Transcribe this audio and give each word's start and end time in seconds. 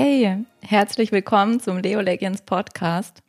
Hey, 0.00 0.44
herzlich 0.62 1.10
willkommen 1.10 1.58
zum 1.58 1.78
Leo 1.78 2.00
Legends 2.00 2.42
Podcast. 2.42 3.20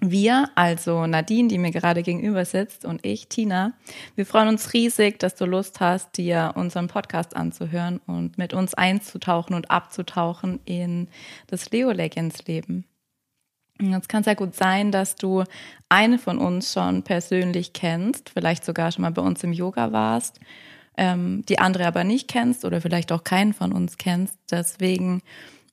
Wir, 0.00 0.48
also 0.54 1.08
Nadine, 1.08 1.48
die 1.48 1.58
mir 1.58 1.72
gerade 1.72 2.04
gegenüber 2.04 2.44
sitzt, 2.44 2.84
und 2.84 3.04
ich, 3.04 3.26
Tina, 3.26 3.72
wir 4.14 4.24
freuen 4.24 4.46
uns 4.46 4.72
riesig, 4.74 5.18
dass 5.18 5.34
du 5.34 5.44
Lust 5.44 5.80
hast, 5.80 6.16
dir 6.16 6.52
unseren 6.54 6.86
Podcast 6.86 7.34
anzuhören 7.34 8.00
und 8.06 8.38
mit 8.38 8.54
uns 8.54 8.74
einzutauchen 8.74 9.56
und 9.56 9.72
abzutauchen 9.72 10.60
in 10.66 11.08
das 11.48 11.68
Leo 11.72 11.90
Legends 11.90 12.46
Leben. 12.46 12.84
Jetzt 13.80 14.08
kann 14.08 14.20
es 14.20 14.26
ja 14.26 14.34
gut 14.34 14.54
sein, 14.54 14.92
dass 14.92 15.16
du 15.16 15.42
eine 15.88 16.20
von 16.20 16.38
uns 16.38 16.72
schon 16.72 17.02
persönlich 17.02 17.72
kennst, 17.72 18.30
vielleicht 18.30 18.64
sogar 18.64 18.92
schon 18.92 19.02
mal 19.02 19.10
bei 19.10 19.22
uns 19.22 19.42
im 19.42 19.52
Yoga 19.52 19.90
warst, 19.90 20.38
ähm, 20.96 21.42
die 21.48 21.58
andere 21.58 21.86
aber 21.88 22.04
nicht 22.04 22.28
kennst 22.28 22.64
oder 22.64 22.80
vielleicht 22.80 23.10
auch 23.10 23.24
keinen 23.24 23.52
von 23.52 23.72
uns 23.72 23.98
kennst. 23.98 24.38
Deswegen 24.48 25.22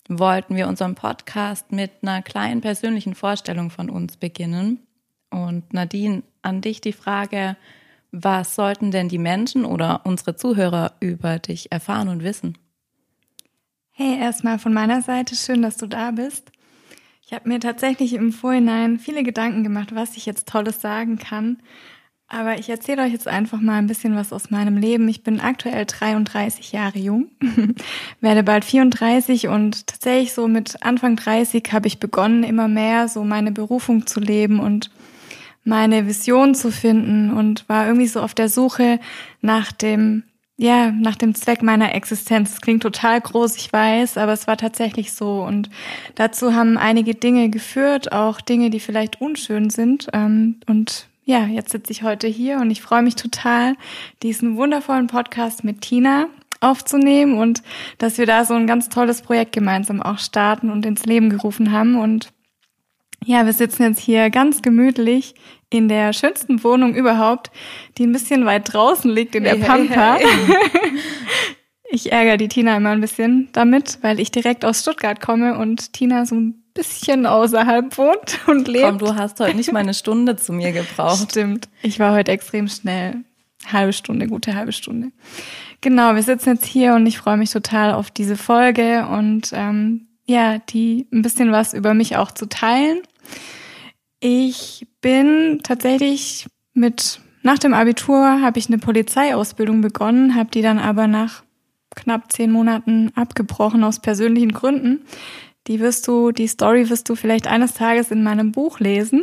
wollten 0.08 0.56
wir 0.56 0.68
unseren 0.68 0.96
Podcast 0.96 1.72
mit 1.72 1.92
einer 2.02 2.22
kleinen 2.22 2.62
persönlichen 2.62 3.16
Vorstellung 3.16 3.70
von 3.70 3.90
uns 3.90 4.18
beginnen. 4.18 4.80
Und 5.30 5.74
Nadine, 5.74 6.24
an 6.42 6.62
dich 6.62 6.82
die 6.82 6.94
Frage, 6.94 7.58
was 8.12 8.56
sollten 8.56 8.92
denn 8.92 9.10
die 9.10 9.18
Menschen 9.18 9.66
oder 9.66 10.02
unsere 10.06 10.36
Zuhörer 10.36 10.94
über 11.00 11.40
dich 11.40 11.72
erfahren 11.72 12.08
und 12.08 12.24
wissen? 12.24 12.58
Hey, 13.92 14.18
erstmal 14.20 14.60
von 14.60 14.74
meiner 14.74 15.02
Seite 15.02 15.36
schön, 15.36 15.62
dass 15.62 15.78
du 15.78 15.88
da 15.88 16.12
bist. 16.12 16.52
Ich 17.26 17.34
habe 17.34 17.50
mir 17.50 17.60
tatsächlich 17.60 18.14
im 18.14 18.32
Vorhinein 18.32 19.00
viele 19.00 19.24
Gedanken 19.24 19.64
gemacht, 19.64 19.96
was 19.96 20.16
ich 20.16 20.26
jetzt 20.26 20.48
Tolles 20.48 20.80
sagen 20.80 21.18
kann. 21.18 21.58
Aber 22.36 22.60
ich 22.60 22.68
erzähle 22.68 23.04
euch 23.04 23.14
jetzt 23.14 23.30
einfach 23.30 23.62
mal 23.62 23.78
ein 23.78 23.88
bisschen 23.88 24.14
was 24.14 24.34
aus 24.34 24.52
meinem 24.52 24.76
Leben. 24.76 25.08
Ich 25.08 25.24
bin 25.24 25.40
aktuell 25.40 25.86
33 25.86 26.74
Jahre 26.74 27.00
jung, 27.00 27.30
werde 28.20 28.44
bald 28.44 28.66
34 28.66 29.48
und 29.48 29.88
tatsächlich 29.88 30.34
so 30.34 30.50
mit 30.50 30.84
Anfang 30.84 31.16
30 31.16 31.64
habe 31.72 31.88
ich 31.88 31.98
begonnen, 31.98 32.44
immer 32.44 32.68
mehr 32.68 33.08
so 33.08 33.24
meine 33.24 33.54
Berufung 33.54 34.06
zu 34.06 34.20
leben 34.20 34.60
und 34.60 34.92
meine 35.64 36.08
Vision 36.08 36.56
zu 36.56 36.74
finden 36.74 37.32
und 37.32 37.70
war 37.70 37.88
irgendwie 37.88 38.08
so 38.08 38.20
auf 38.20 38.34
der 38.34 38.50
Suche 38.50 39.00
nach 39.40 39.72
dem, 39.72 40.24
ja, 40.58 40.92
nach 40.92 41.16
dem 41.16 41.36
Zweck 41.36 41.64
meiner 41.64 41.96
Existenz. 41.96 42.52
Es 42.52 42.62
klingt 42.62 42.84
total 42.84 43.22
groß, 43.22 43.56
ich 43.56 43.72
weiß, 43.72 44.18
aber 44.18 44.34
es 44.34 44.46
war 44.46 44.58
tatsächlich 44.58 45.14
so. 45.14 45.42
Und 45.42 45.70
dazu 46.16 46.54
haben 46.54 46.78
einige 46.78 47.16
Dinge 47.16 47.50
geführt, 47.50 48.12
auch 48.12 48.42
Dinge, 48.42 48.72
die 48.72 48.82
vielleicht 48.82 49.22
unschön 49.22 49.70
sind. 49.70 50.10
Ähm, 50.12 50.60
und 50.68 51.08
ja, 51.26 51.46
jetzt 51.46 51.72
sitze 51.72 51.92
ich 51.92 52.04
heute 52.04 52.28
hier 52.28 52.58
und 52.58 52.70
ich 52.70 52.82
freue 52.82 53.02
mich 53.02 53.16
total, 53.16 53.76
diesen 54.22 54.58
wundervollen 54.58 55.08
Podcast 55.08 55.64
mit 55.64 55.82
Tina 55.82 56.28
aufzunehmen 56.62 57.38
und 57.38 57.64
dass 57.98 58.18
wir 58.18 58.26
da 58.26 58.46
so 58.46 58.54
ein 58.54 58.68
ganz 58.68 58.90
tolles 58.90 59.22
Projekt 59.22 59.52
gemeinsam 59.52 60.02
auch 60.02 60.20
starten 60.20 60.70
und 60.70 60.86
ins 60.86 61.06
Leben 61.06 61.30
gerufen 61.30 61.72
haben. 61.72 62.00
Und 62.00 62.32
ja, 63.26 63.46
wir 63.46 63.54
sitzen 63.54 63.84
jetzt 63.84 64.00
hier 64.00 64.30
ganz 64.30 64.62
gemütlich 64.62 65.34
in 65.70 65.90
der 65.90 66.14
schönsten 66.14 66.64
Wohnung 66.64 66.94
überhaupt, 66.96 67.52
die 67.98 68.06
ein 68.06 68.14
bisschen 68.14 68.46
weit 68.46 68.72
draußen 68.72 69.12
liegt 69.12 69.36
in 69.36 69.44
der 69.44 69.56
Pampa. 69.56 70.20
Ich 71.92 72.12
ärgere 72.12 72.38
die 72.38 72.48
Tina 72.48 72.76
immer 72.76 72.90
ein 72.90 73.00
bisschen 73.00 73.48
damit, 73.54 74.00
weil 74.02 74.20
ich 74.20 74.32
direkt 74.32 74.66
aus 74.66 74.82
Stuttgart 74.82 75.22
komme 75.22 75.58
und 75.58 75.94
Tina 75.94 76.26
so 76.26 76.36
ein 76.36 76.65
bisschen 76.76 77.26
außerhalb 77.26 77.98
wohnt 77.98 78.40
und 78.48 78.68
lebt. 78.68 78.86
Komm, 78.86 78.98
du 79.00 79.16
hast 79.16 79.40
heute 79.40 79.56
nicht 79.56 79.72
mal 79.72 79.80
eine 79.80 79.96
Stunde 79.96 80.36
zu 80.36 80.54
mir 80.54 80.72
gebraucht. 80.72 81.32
Stimmt. 81.32 81.68
Ich 81.82 82.00
war 82.00 82.14
heute 82.14 82.32
extrem 82.32 82.68
schnell. 82.68 83.24
Halbe 83.72 83.94
Stunde, 83.94 84.28
gute 84.28 84.54
halbe 84.54 84.74
Stunde. 84.74 85.12
Genau, 85.82 86.14
wir 86.14 86.22
sitzen 86.22 86.50
jetzt 86.50 86.66
hier 86.66 86.94
und 86.94 87.08
ich 87.08 87.18
freue 87.18 87.38
mich 87.38 87.50
total 87.50 87.94
auf 87.94 88.12
diese 88.12 88.38
Folge 88.38 89.08
und 89.08 89.50
ähm, 89.54 90.08
ja, 90.28 90.60
die 90.60 91.08
ein 91.12 91.24
bisschen 91.24 91.52
was 91.52 91.74
über 91.74 91.96
mich 91.96 92.18
auch 92.18 92.32
zu 92.32 92.48
teilen. 92.48 93.02
Ich 94.20 94.86
bin 95.02 95.62
tatsächlich 95.64 96.46
mit 96.74 97.22
nach 97.42 97.60
dem 97.60 97.74
Abitur 97.74 98.42
habe 98.42 98.58
ich 98.60 98.68
eine 98.68 98.80
Polizeiausbildung 98.80 99.82
begonnen, 99.82 100.36
habe 100.36 100.50
die 100.52 100.64
dann 100.64 100.80
aber 100.80 101.08
nach 101.08 101.44
knapp 101.96 102.32
zehn 102.32 102.52
Monaten 102.52 103.12
abgebrochen 103.16 103.84
aus 103.84 104.00
persönlichen 104.00 104.52
Gründen. 104.52 105.06
Die 105.68 105.80
wirst 105.80 106.08
du, 106.08 106.32
die 106.32 106.48
Story 106.48 106.90
wirst 106.90 107.10
du 107.10 107.16
vielleicht 107.16 107.48
eines 107.48 107.74
Tages 107.74 108.12
in 108.12 108.24
meinem 108.24 108.52
Buch 108.52 108.80
lesen. 108.80 109.22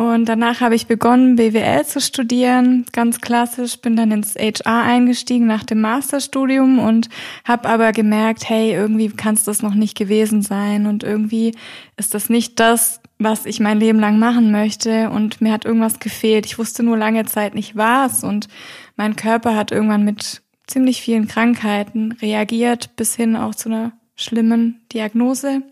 Und 0.00 0.30
danach 0.30 0.62
habe 0.62 0.74
ich 0.74 0.86
begonnen, 0.86 1.36
BWL 1.36 1.84
zu 1.84 2.00
studieren, 2.00 2.86
ganz 2.92 3.20
klassisch, 3.20 3.82
bin 3.82 3.96
dann 3.96 4.10
ins 4.12 4.34
HR 4.34 4.82
eingestiegen 4.82 5.46
nach 5.46 5.62
dem 5.62 5.82
Masterstudium 5.82 6.78
und 6.78 7.10
habe 7.44 7.68
aber 7.68 7.92
gemerkt, 7.92 8.48
hey, 8.48 8.72
irgendwie 8.72 9.10
kann 9.10 9.34
es 9.34 9.44
das 9.44 9.60
noch 9.60 9.74
nicht 9.74 9.98
gewesen 9.98 10.40
sein 10.40 10.86
und 10.86 11.02
irgendwie 11.02 11.54
ist 11.98 12.14
das 12.14 12.30
nicht 12.30 12.58
das, 12.60 13.02
was 13.18 13.44
ich 13.44 13.60
mein 13.60 13.78
Leben 13.78 14.00
lang 14.00 14.18
machen 14.18 14.50
möchte 14.50 15.10
und 15.10 15.42
mir 15.42 15.52
hat 15.52 15.66
irgendwas 15.66 15.98
gefehlt. 16.00 16.46
Ich 16.46 16.58
wusste 16.58 16.82
nur 16.82 16.96
lange 16.96 17.26
Zeit 17.26 17.54
nicht 17.54 17.76
was 17.76 18.24
und 18.24 18.48
mein 18.96 19.16
Körper 19.16 19.54
hat 19.54 19.70
irgendwann 19.70 20.04
mit 20.04 20.40
ziemlich 20.66 21.02
vielen 21.02 21.28
Krankheiten 21.28 22.12
reagiert, 22.22 22.96
bis 22.96 23.16
hin 23.16 23.36
auch 23.36 23.54
zu 23.54 23.68
einer 23.68 23.92
schlimmen 24.20 24.82
Diagnose. 24.92 25.62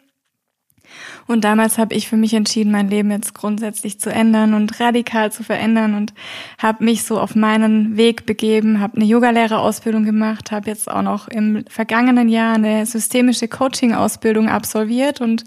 Und 1.27 1.45
damals 1.45 1.77
habe 1.77 1.95
ich 1.95 2.09
für 2.09 2.17
mich 2.17 2.33
entschieden, 2.33 2.73
mein 2.73 2.89
Leben 2.89 3.11
jetzt 3.11 3.35
grundsätzlich 3.35 4.01
zu 4.01 4.11
ändern 4.11 4.55
und 4.55 4.81
radikal 4.81 5.31
zu 5.31 5.45
verändern 5.45 5.95
und 5.95 6.15
habe 6.57 6.85
mich 6.85 7.05
so 7.05 7.21
auf 7.21 7.35
meinen 7.35 7.97
Weg 7.97 8.25
begeben, 8.25 8.81
habe 8.81 8.97
eine 8.97 9.05
Yogalehrerausbildung 9.05 10.05
gemacht, 10.05 10.51
habe 10.51 10.71
jetzt 10.71 10.91
auch 10.91 11.03
noch 11.03 11.29
im 11.29 11.65
vergangenen 11.69 12.29
Jahr 12.29 12.55
eine 12.55 12.87
systemische 12.87 13.49
Coaching-Ausbildung 13.49 14.49
absolviert 14.49 15.21
und 15.21 15.45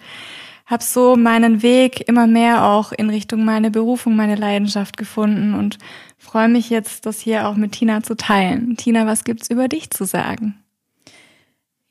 habe 0.68 0.84
so 0.84 1.16
meinen 1.16 1.64
Weg 1.64 2.08
immer 2.08 2.28
mehr 2.28 2.64
auch 2.66 2.92
in 2.94 3.10
Richtung 3.10 3.44
meine 3.44 3.72
Berufung, 3.72 4.16
meine 4.16 4.36
Leidenschaft 4.36 4.96
gefunden 4.96 5.54
und 5.54 5.78
freue 6.18 6.48
mich 6.48 6.70
jetzt, 6.70 7.06
das 7.06 7.20
hier 7.20 7.48
auch 7.48 7.56
mit 7.56 7.74
Tina 7.74 8.04
zu 8.04 8.16
teilen. 8.16 8.78
Tina, 8.78 9.06
was 9.06 9.24
gibt's 9.24 9.50
über 9.50 9.68
dich 9.68 9.90
zu 9.90 10.06
sagen? 10.06 10.61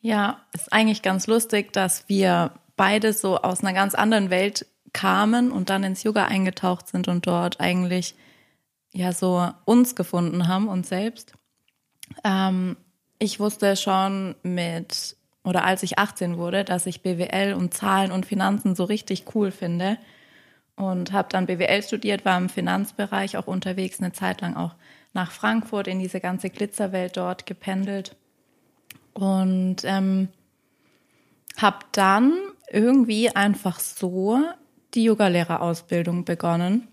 Ja, 0.00 0.40
ist 0.54 0.72
eigentlich 0.72 1.02
ganz 1.02 1.26
lustig, 1.26 1.72
dass 1.72 2.08
wir 2.08 2.52
beide 2.76 3.12
so 3.12 3.36
aus 3.38 3.60
einer 3.60 3.74
ganz 3.74 3.94
anderen 3.94 4.30
Welt 4.30 4.66
kamen 4.92 5.52
und 5.52 5.68
dann 5.68 5.84
ins 5.84 6.02
Yoga 6.02 6.24
eingetaucht 6.24 6.88
sind 6.88 7.06
und 7.08 7.26
dort 7.26 7.60
eigentlich 7.60 8.14
ja 8.92 9.12
so 9.12 9.50
uns 9.66 9.94
gefunden 9.94 10.48
haben, 10.48 10.68
uns 10.68 10.88
selbst. 10.88 11.34
Ähm, 12.24 12.76
ich 13.18 13.38
wusste 13.38 13.76
schon 13.76 14.34
mit 14.42 15.16
oder 15.44 15.64
als 15.64 15.82
ich 15.82 15.98
18 15.98 16.38
wurde, 16.38 16.64
dass 16.64 16.86
ich 16.86 17.02
BWL 17.02 17.54
und 17.54 17.74
Zahlen 17.74 18.12
und 18.12 18.26
Finanzen 18.26 18.74
so 18.74 18.84
richtig 18.84 19.24
cool 19.34 19.50
finde 19.50 19.98
und 20.76 21.12
habe 21.12 21.28
dann 21.30 21.46
BWL 21.46 21.82
studiert, 21.82 22.24
war 22.24 22.38
im 22.38 22.48
Finanzbereich 22.48 23.36
auch 23.36 23.46
unterwegs, 23.46 24.00
eine 24.00 24.12
Zeit 24.12 24.40
lang 24.40 24.56
auch 24.56 24.74
nach 25.12 25.30
Frankfurt 25.30 25.86
in 25.86 25.98
diese 25.98 26.20
ganze 26.20 26.48
Glitzerwelt 26.50 27.16
dort 27.16 27.44
gependelt 27.44 28.16
und 29.14 29.76
ähm, 29.84 30.28
habe 31.56 31.78
dann 31.92 32.32
irgendwie 32.70 33.34
einfach 33.34 33.80
so 33.80 34.38
die 34.94 35.04
Yogalehrerausbildung 35.04 36.24
begonnen 36.24 36.88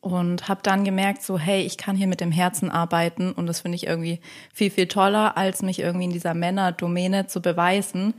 und 0.00 0.48
habe 0.48 0.60
dann 0.62 0.84
gemerkt, 0.84 1.22
so 1.22 1.38
hey, 1.38 1.62
ich 1.62 1.78
kann 1.78 1.96
hier 1.96 2.08
mit 2.08 2.20
dem 2.20 2.32
Herzen 2.32 2.70
arbeiten 2.70 3.32
und 3.32 3.46
das 3.46 3.60
finde 3.60 3.76
ich 3.76 3.86
irgendwie 3.86 4.20
viel, 4.52 4.70
viel 4.70 4.88
toller, 4.88 5.36
als 5.36 5.62
mich 5.62 5.78
irgendwie 5.78 6.06
in 6.06 6.12
dieser 6.12 6.34
Männerdomäne 6.34 7.28
zu 7.28 7.40
beweisen, 7.40 8.14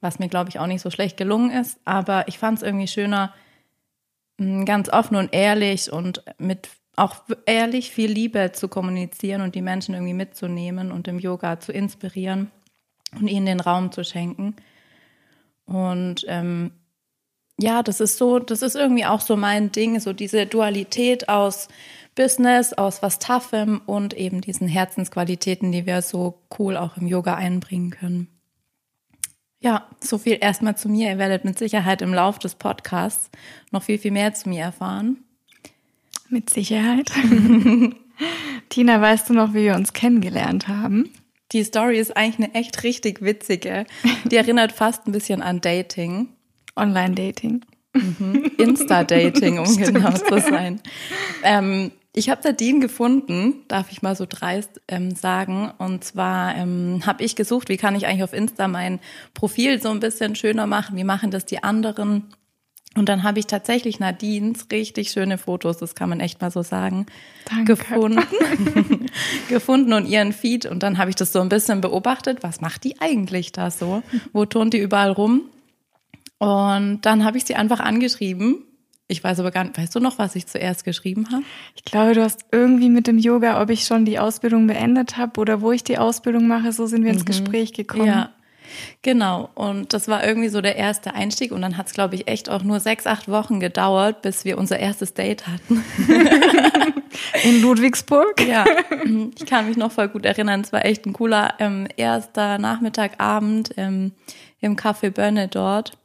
was 0.00 0.18
mir, 0.18 0.28
glaube 0.28 0.50
ich, 0.50 0.58
auch 0.58 0.66
nicht 0.66 0.82
so 0.82 0.90
schlecht 0.90 1.16
gelungen 1.16 1.50
ist. 1.50 1.78
Aber 1.84 2.26
ich 2.28 2.38
fand 2.38 2.58
es 2.58 2.64
irgendwie 2.64 2.88
schöner, 2.88 3.32
ganz 4.64 4.88
offen 4.88 5.16
und 5.16 5.32
ehrlich 5.32 5.92
und 5.92 6.24
mit 6.38 6.68
auch 6.98 7.16
ehrlich 7.46 7.90
viel 7.90 8.10
Liebe 8.10 8.52
zu 8.52 8.68
kommunizieren 8.68 9.42
und 9.42 9.54
die 9.54 9.62
Menschen 9.62 9.94
irgendwie 9.94 10.14
mitzunehmen 10.14 10.92
und 10.92 11.08
im 11.08 11.18
Yoga 11.18 11.60
zu 11.60 11.72
inspirieren 11.72 12.50
und 13.18 13.28
ihnen 13.28 13.46
den 13.46 13.60
Raum 13.60 13.92
zu 13.92 14.04
schenken. 14.04 14.56
Und 15.64 16.24
ähm, 16.28 16.72
ja, 17.58 17.82
das 17.82 18.00
ist 18.00 18.18
so, 18.18 18.38
das 18.38 18.62
ist 18.62 18.76
irgendwie 18.76 19.04
auch 19.04 19.20
so 19.20 19.36
mein 19.36 19.72
Ding, 19.72 19.98
so 20.00 20.12
diese 20.12 20.46
Dualität 20.46 21.28
aus 21.28 21.68
Business, 22.14 22.72
aus 22.72 23.02
was 23.02 23.18
Toughem 23.18 23.80
und 23.86 24.14
eben 24.14 24.40
diesen 24.40 24.68
Herzensqualitäten, 24.68 25.72
die 25.72 25.86
wir 25.86 26.02
so 26.02 26.42
cool 26.58 26.76
auch 26.76 26.96
im 26.96 27.06
Yoga 27.06 27.34
einbringen 27.34 27.90
können. 27.90 28.28
Ja, 29.60 29.88
so 30.00 30.18
viel 30.18 30.38
erstmal 30.40 30.76
zu 30.76 30.88
mir. 30.88 31.10
Ihr 31.10 31.18
werdet 31.18 31.44
mit 31.44 31.58
Sicherheit 31.58 32.00
im 32.00 32.14
Lauf 32.14 32.38
des 32.38 32.54
Podcasts 32.54 33.30
noch 33.72 33.82
viel, 33.82 33.98
viel 33.98 34.12
mehr 34.12 34.34
zu 34.34 34.48
mir 34.48 34.62
erfahren. 34.62 35.24
Mit 36.30 36.50
Sicherheit. 36.50 37.10
Tina, 38.68 39.00
weißt 39.00 39.30
du 39.30 39.34
noch, 39.34 39.54
wie 39.54 39.64
wir 39.64 39.74
uns 39.74 39.92
kennengelernt 39.92 40.68
haben? 40.68 41.10
Die 41.52 41.64
Story 41.64 41.98
ist 41.98 42.16
eigentlich 42.16 42.48
eine 42.48 42.54
echt 42.54 42.82
richtig 42.82 43.22
witzige. 43.22 43.86
Die 44.30 44.36
erinnert 44.36 44.72
fast 44.72 45.06
ein 45.06 45.12
bisschen 45.12 45.40
an 45.40 45.60
Dating. 45.62 46.28
Online-Dating. 46.76 47.64
Mhm. 47.94 48.50
Insta-Dating, 48.58 49.58
um 49.58 49.76
genau 49.78 50.12
zu 50.12 50.40
sein. 50.40 50.80
Ähm, 51.42 51.92
ich 52.14 52.28
habe 52.28 52.40
Nadine 52.44 52.80
gefunden, 52.80 53.64
darf 53.68 53.92
ich 53.92 54.02
mal 54.02 54.16
so 54.16 54.26
dreist 54.28 54.80
ähm, 54.88 55.14
sagen. 55.14 55.70
Und 55.78 56.04
zwar 56.04 56.56
ähm, 56.56 57.02
habe 57.06 57.22
ich 57.22 57.36
gesucht, 57.36 57.68
wie 57.68 57.76
kann 57.76 57.94
ich 57.94 58.06
eigentlich 58.06 58.24
auf 58.24 58.32
Insta 58.32 58.68
mein 58.68 59.00
Profil 59.34 59.80
so 59.80 59.90
ein 59.90 60.00
bisschen 60.00 60.34
schöner 60.34 60.66
machen, 60.66 60.96
wie 60.96 61.04
machen 61.04 61.30
das 61.30 61.46
die 61.46 61.62
anderen. 61.62 62.24
Und 62.98 63.08
dann 63.08 63.22
habe 63.22 63.38
ich 63.38 63.46
tatsächlich 63.46 64.00
Nadines 64.00 64.66
richtig 64.72 65.10
schöne 65.10 65.38
Fotos, 65.38 65.78
das 65.78 65.94
kann 65.94 66.08
man 66.08 66.20
echt 66.20 66.40
mal 66.40 66.50
so 66.50 66.62
sagen, 66.62 67.06
Danke. 67.48 67.76
gefunden. 67.76 68.20
gefunden 69.48 69.92
und 69.92 70.06
ihren 70.06 70.32
Feed. 70.32 70.66
Und 70.66 70.82
dann 70.82 70.98
habe 70.98 71.10
ich 71.10 71.16
das 71.16 71.32
so 71.32 71.40
ein 71.40 71.48
bisschen 71.48 71.80
beobachtet, 71.80 72.42
was 72.42 72.60
macht 72.60 72.84
die 72.84 73.00
eigentlich 73.00 73.52
da 73.52 73.70
so? 73.70 74.02
Wo 74.32 74.44
turnt 74.44 74.74
die 74.74 74.78
überall 74.78 75.12
rum? 75.12 75.42
Und 76.38 77.00
dann 77.02 77.24
habe 77.24 77.38
ich 77.38 77.44
sie 77.44 77.54
einfach 77.54 77.80
angeschrieben 77.80 78.64
ich 79.10 79.24
weiß 79.24 79.40
aber 79.40 79.50
gar 79.50 79.64
nicht, 79.64 79.78
weißt 79.78 79.94
du 79.94 80.00
noch, 80.00 80.18
was 80.18 80.36
ich 80.36 80.46
zuerst 80.46 80.84
geschrieben 80.84 81.26
habe? 81.32 81.42
Ich 81.74 81.84
glaube, 81.84 82.12
du 82.12 82.22
hast 82.22 82.44
irgendwie 82.52 82.90
mit 82.90 83.06
dem 83.06 83.18
Yoga, 83.18 83.60
ob 83.62 83.70
ich 83.70 83.84
schon 83.84 84.04
die 84.04 84.18
Ausbildung 84.18 84.66
beendet 84.66 85.16
habe 85.16 85.40
oder 85.40 85.62
wo 85.62 85.72
ich 85.72 85.82
die 85.82 85.96
Ausbildung 85.96 86.46
mache, 86.46 86.72
so 86.72 86.86
sind 86.86 87.04
wir 87.04 87.12
ins 87.12 87.22
mhm. 87.22 87.26
Gespräch 87.26 87.72
gekommen. 87.72 88.06
Ja, 88.06 88.30
genau. 89.02 89.50
Und 89.54 89.92
das 89.92 90.08
war 90.08 90.24
irgendwie 90.24 90.48
so 90.48 90.60
der 90.60 90.76
erste 90.76 91.14
Einstieg. 91.14 91.52
Und 91.52 91.62
dann 91.62 91.76
hat 91.76 91.86
es, 91.86 91.92
glaube 91.92 92.14
ich, 92.14 92.28
echt 92.28 92.48
auch 92.50 92.62
nur 92.62 92.80
sechs, 92.80 93.06
acht 93.06 93.28
Wochen 93.28 93.60
gedauert, 93.60 94.22
bis 94.22 94.44
wir 94.44 94.58
unser 94.58 94.78
erstes 94.78 95.14
Date 95.14 95.46
hatten. 95.46 95.84
In 97.44 97.62
Ludwigsburg? 97.62 98.46
Ja, 98.46 98.64
ich 99.36 99.46
kann 99.46 99.66
mich 99.66 99.76
noch 99.76 99.92
voll 99.92 100.08
gut 100.08 100.24
erinnern. 100.24 100.60
Es 100.60 100.72
war 100.72 100.84
echt 100.84 101.06
ein 101.06 101.12
cooler 101.12 101.54
ähm, 101.58 101.88
erster 101.96 102.58
Nachmittagabend 102.58 103.74
ähm, 103.76 104.12
im 104.60 104.76
Café 104.76 105.10
Bönne 105.10 105.48
dort 105.48 105.98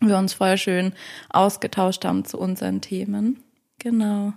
wir 0.00 0.16
uns 0.16 0.32
voll 0.32 0.56
schön 0.58 0.92
ausgetauscht 1.30 2.04
haben 2.04 2.24
zu 2.24 2.38
unseren 2.38 2.80
Themen. 2.80 3.42
Genau. 3.78 4.32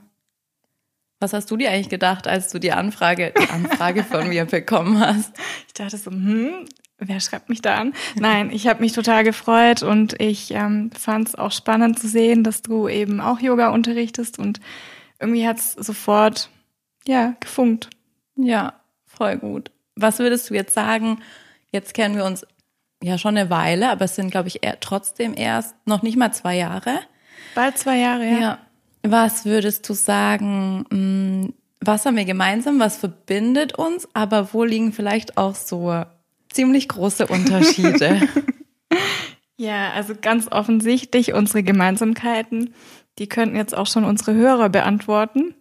Was 1.20 1.34
hast 1.34 1.52
du 1.52 1.58
dir 1.58 1.70
eigentlich 1.70 1.90
gedacht, 1.90 2.28
als 2.28 2.50
du 2.52 2.60
die 2.60 2.72
Anfrage, 2.72 3.34
die 3.38 3.50
Anfrage 3.50 4.04
von 4.04 4.28
mir 4.30 4.46
bekommen 4.46 5.00
hast? 5.00 5.34
Ich 5.68 5.74
dachte 5.74 5.98
so, 5.98 6.10
hm, 6.10 6.66
wer 7.02 7.20
schreibt 7.20 7.50
mich 7.50 7.62
da 7.62 7.76
an? 7.76 7.94
Nein, 8.16 8.52
ich 8.52 8.68
habe 8.68 8.82
mich 8.82 8.94
total 8.94 9.24
gefreut 9.24 9.84
und 9.84 10.20
ich 10.22 10.52
ähm, 10.52 10.92
fand 10.98 11.30
es 11.30 11.36
auch 11.36 11.52
spannend 11.52 12.00
zu 12.00 12.08
sehen, 12.08 12.44
dass 12.44 12.62
du 12.62 12.88
eben 12.88 13.20
auch 13.20 13.40
Yoga 13.40 13.70
unterrichtest 13.70 14.40
und 14.40 14.60
irgendwie 15.20 15.48
hat 15.48 15.58
es 15.60 15.74
sofort, 15.74 16.50
ja, 17.08 17.36
gefunkt. 17.40 17.90
Ja, 18.36 18.74
voll 19.06 19.38
gut. 19.38 19.72
Was 19.96 20.20
würdest 20.20 20.50
du 20.50 20.54
jetzt 20.54 20.74
sagen? 20.74 21.22
Jetzt 21.72 21.94
kennen 21.94 22.16
wir 22.16 22.26
uns 22.26 22.46
ja 23.04 23.18
schon 23.18 23.38
eine 23.38 23.50
Weile, 23.50 23.90
aber 23.90 24.06
es 24.06 24.16
sind, 24.16 24.32
glaube 24.32 24.48
ich, 24.48 24.62
trotzdem 24.80 25.34
erst 25.36 25.76
noch 25.86 26.02
nicht 26.02 26.18
mal 26.18 26.32
zwei 26.32 26.58
Jahre. 26.58 27.00
Bald 27.56 27.78
zwei 27.78 27.98
Jahre, 27.98 28.26
ja. 28.26 28.40
ja. 28.40 28.58
Was 29.04 29.46
würdest 29.46 29.90
du 29.90 29.94
sagen, 29.94 30.86
hm, 30.92 31.54
was 31.80 32.06
haben 32.06 32.16
wir 32.16 32.26
gemeinsam, 32.26 32.80
was 32.80 32.98
verbindet 32.98 33.74
uns, 33.74 34.08
aber 34.14 34.54
wo 34.54 34.64
liegen 34.64 34.94
vielleicht 34.94 35.38
auch 35.38 35.56
so 35.56 36.04
ziemlich 36.54 36.88
große 36.88 37.28
Unterschiede? 37.28 38.28
ja, 39.58 39.92
also 39.92 40.14
ganz 40.20 40.52
offensichtlich 40.52 41.34
unsere 41.34 41.64
Gemeinsamkeiten, 41.64 42.74
die 43.20 43.28
könnten 43.28 43.56
jetzt 43.56 43.76
auch 43.76 43.88
schon 43.88 44.04
unsere 44.04 44.34
Hörer 44.34 44.70
beantworten. 44.70 45.56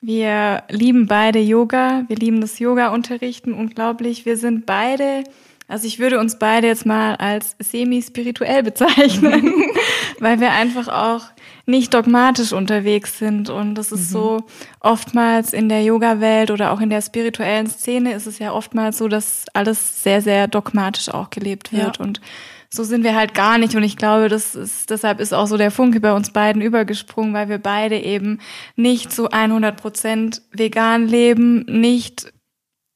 Wir 0.00 0.62
lieben 0.68 1.06
beide 1.06 1.40
Yoga, 1.40 2.04
wir 2.08 2.16
lieben 2.16 2.40
das 2.40 2.58
Yoga-Unterrichten 2.58 3.52
unglaublich. 3.52 4.26
Wir 4.26 4.36
sind 4.36 4.64
beide 4.64 5.24
also 5.68 5.86
ich 5.86 5.98
würde 5.98 6.18
uns 6.18 6.38
beide 6.38 6.66
jetzt 6.66 6.86
mal 6.86 7.14
als 7.16 7.54
semi-spirituell 7.58 8.62
bezeichnen, 8.62 9.52
weil 10.18 10.40
wir 10.40 10.52
einfach 10.52 10.88
auch 10.88 11.26
nicht 11.66 11.92
dogmatisch 11.92 12.54
unterwegs 12.54 13.18
sind. 13.18 13.50
Und 13.50 13.74
das 13.74 13.92
ist 13.92 14.08
mhm. 14.08 14.12
so 14.14 14.46
oftmals 14.80 15.52
in 15.52 15.68
der 15.68 15.82
Yoga-Welt 15.82 16.50
oder 16.50 16.72
auch 16.72 16.80
in 16.80 16.88
der 16.88 17.02
spirituellen 17.02 17.66
Szene 17.66 18.14
ist 18.14 18.26
es 18.26 18.38
ja 18.38 18.52
oftmals 18.52 18.96
so, 18.96 19.08
dass 19.08 19.44
alles 19.52 20.02
sehr, 20.02 20.22
sehr 20.22 20.48
dogmatisch 20.48 21.10
auch 21.10 21.28
gelebt 21.28 21.70
wird. 21.70 21.98
Ja. 21.98 22.02
Und 22.02 22.22
so 22.70 22.82
sind 22.82 23.04
wir 23.04 23.14
halt 23.14 23.34
gar 23.34 23.58
nicht. 23.58 23.74
Und 23.74 23.82
ich 23.82 23.98
glaube, 23.98 24.30
das 24.30 24.54
ist, 24.54 24.88
deshalb 24.88 25.20
ist 25.20 25.34
auch 25.34 25.46
so 25.46 25.58
der 25.58 25.70
Funke 25.70 26.00
bei 26.00 26.14
uns 26.14 26.30
beiden 26.32 26.62
übergesprungen, 26.62 27.34
weil 27.34 27.50
wir 27.50 27.58
beide 27.58 27.98
eben 27.98 28.38
nicht 28.74 29.12
zu 29.12 29.30
100 29.30 29.78
Prozent 29.78 30.40
vegan 30.52 31.06
leben, 31.06 31.66
nicht 31.66 32.32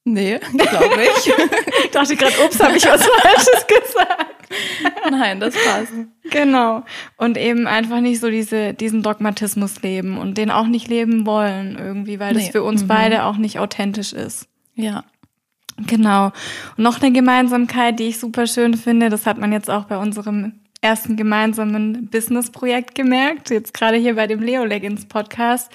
Nee, 0.04 0.40
glaube 0.52 1.02
ich. 1.02 1.26
ich 1.84 1.90
dachte 1.90 2.16
gerade, 2.16 2.34
ups, 2.44 2.60
habe 2.60 2.76
ich 2.76 2.84
was 2.84 3.06
Falsches 3.22 3.66
gesagt. 3.66 4.48
Nein, 5.10 5.38
das 5.38 5.54
passt. 5.54 5.92
Genau. 6.30 6.82
Und 7.16 7.38
eben 7.38 7.66
einfach 7.66 8.00
nicht 8.00 8.20
so 8.20 8.28
diese, 8.28 8.74
diesen 8.74 9.02
Dogmatismus 9.02 9.80
leben 9.82 10.18
und 10.18 10.38
den 10.38 10.50
auch 10.50 10.66
nicht 10.66 10.88
leben 10.88 11.24
wollen 11.24 11.78
irgendwie, 11.78 12.18
weil 12.18 12.34
nee. 12.34 12.40
das 12.40 12.48
für 12.50 12.62
uns 12.62 12.82
mhm. 12.82 12.88
beide 12.88 13.24
auch 13.24 13.36
nicht 13.36 13.58
authentisch 13.58 14.12
ist. 14.12 14.48
Ja. 14.74 15.04
Genau. 15.86 16.26
Und 16.76 16.84
noch 16.84 17.00
eine 17.00 17.12
Gemeinsamkeit, 17.12 17.98
die 17.98 18.08
ich 18.08 18.18
super 18.18 18.46
schön 18.46 18.74
finde, 18.74 19.08
das 19.08 19.26
hat 19.26 19.38
man 19.38 19.52
jetzt 19.52 19.70
auch 19.70 19.84
bei 19.84 19.96
unserem 19.96 20.60
ersten 20.80 21.16
gemeinsamen 21.16 22.08
Business-Projekt 22.08 22.94
gemerkt, 22.96 23.50
jetzt 23.50 23.72
gerade 23.72 23.96
hier 23.96 24.16
bei 24.16 24.26
dem 24.26 24.40
Leo 24.40 24.64
Leggins 24.64 25.06
Podcast 25.06 25.72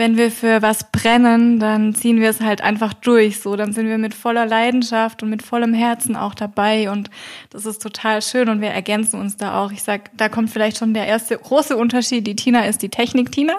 wenn 0.00 0.16
wir 0.16 0.30
für 0.30 0.62
was 0.62 0.90
brennen, 0.90 1.60
dann 1.60 1.94
ziehen 1.94 2.22
wir 2.22 2.30
es 2.30 2.40
halt 2.40 2.62
einfach 2.62 2.94
durch. 2.94 3.38
So, 3.40 3.54
dann 3.54 3.74
sind 3.74 3.86
wir 3.86 3.98
mit 3.98 4.14
voller 4.14 4.46
Leidenschaft 4.46 5.22
und 5.22 5.28
mit 5.28 5.42
vollem 5.42 5.74
Herzen 5.74 6.16
auch 6.16 6.34
dabei 6.34 6.90
und 6.90 7.10
das 7.50 7.66
ist 7.66 7.82
total 7.82 8.22
schön 8.22 8.48
und 8.48 8.62
wir 8.62 8.70
ergänzen 8.70 9.20
uns 9.20 9.36
da 9.36 9.60
auch. 9.60 9.72
Ich 9.72 9.82
sag, 9.82 10.16
da 10.16 10.30
kommt 10.30 10.48
vielleicht 10.48 10.78
schon 10.78 10.94
der 10.94 11.06
erste 11.06 11.36
große 11.36 11.76
Unterschied. 11.76 12.26
Die 12.26 12.34
Tina 12.34 12.64
ist 12.64 12.80
die 12.80 12.88
Technik-Tina. 12.88 13.52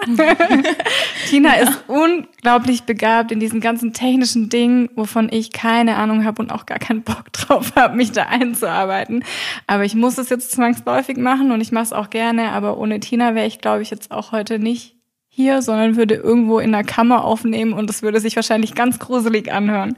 Tina 1.28 1.56
ja. 1.56 1.62
ist 1.62 1.84
unglaublich 1.86 2.82
begabt 2.82 3.30
in 3.30 3.38
diesen 3.38 3.60
ganzen 3.60 3.92
technischen 3.92 4.48
Dingen, 4.48 4.90
wovon 4.96 5.28
ich 5.30 5.52
keine 5.52 5.94
Ahnung 5.94 6.24
habe 6.24 6.42
und 6.42 6.50
auch 6.50 6.66
gar 6.66 6.80
keinen 6.80 7.02
Bock 7.02 7.32
drauf 7.32 7.76
habe, 7.76 7.94
mich 7.94 8.10
da 8.10 8.24
einzuarbeiten. 8.24 9.24
Aber 9.68 9.84
ich 9.84 9.94
muss 9.94 10.18
es 10.18 10.28
jetzt 10.28 10.50
zwangsläufig 10.50 11.18
machen 11.18 11.52
und 11.52 11.60
ich 11.60 11.70
mache 11.70 11.84
es 11.84 11.92
auch 11.92 12.10
gerne. 12.10 12.50
Aber 12.50 12.78
ohne 12.78 12.98
Tina 12.98 13.36
wäre 13.36 13.46
ich, 13.46 13.60
glaube 13.60 13.82
ich, 13.82 13.90
jetzt 13.90 14.10
auch 14.10 14.32
heute 14.32 14.58
nicht 14.58 14.96
hier, 15.34 15.62
sondern 15.62 15.96
würde 15.96 16.14
irgendwo 16.14 16.58
in 16.58 16.72
der 16.72 16.84
Kammer 16.84 17.24
aufnehmen 17.24 17.72
und 17.72 17.88
es 17.88 18.02
würde 18.02 18.20
sich 18.20 18.36
wahrscheinlich 18.36 18.74
ganz 18.74 18.98
gruselig 18.98 19.50
anhören. 19.50 19.96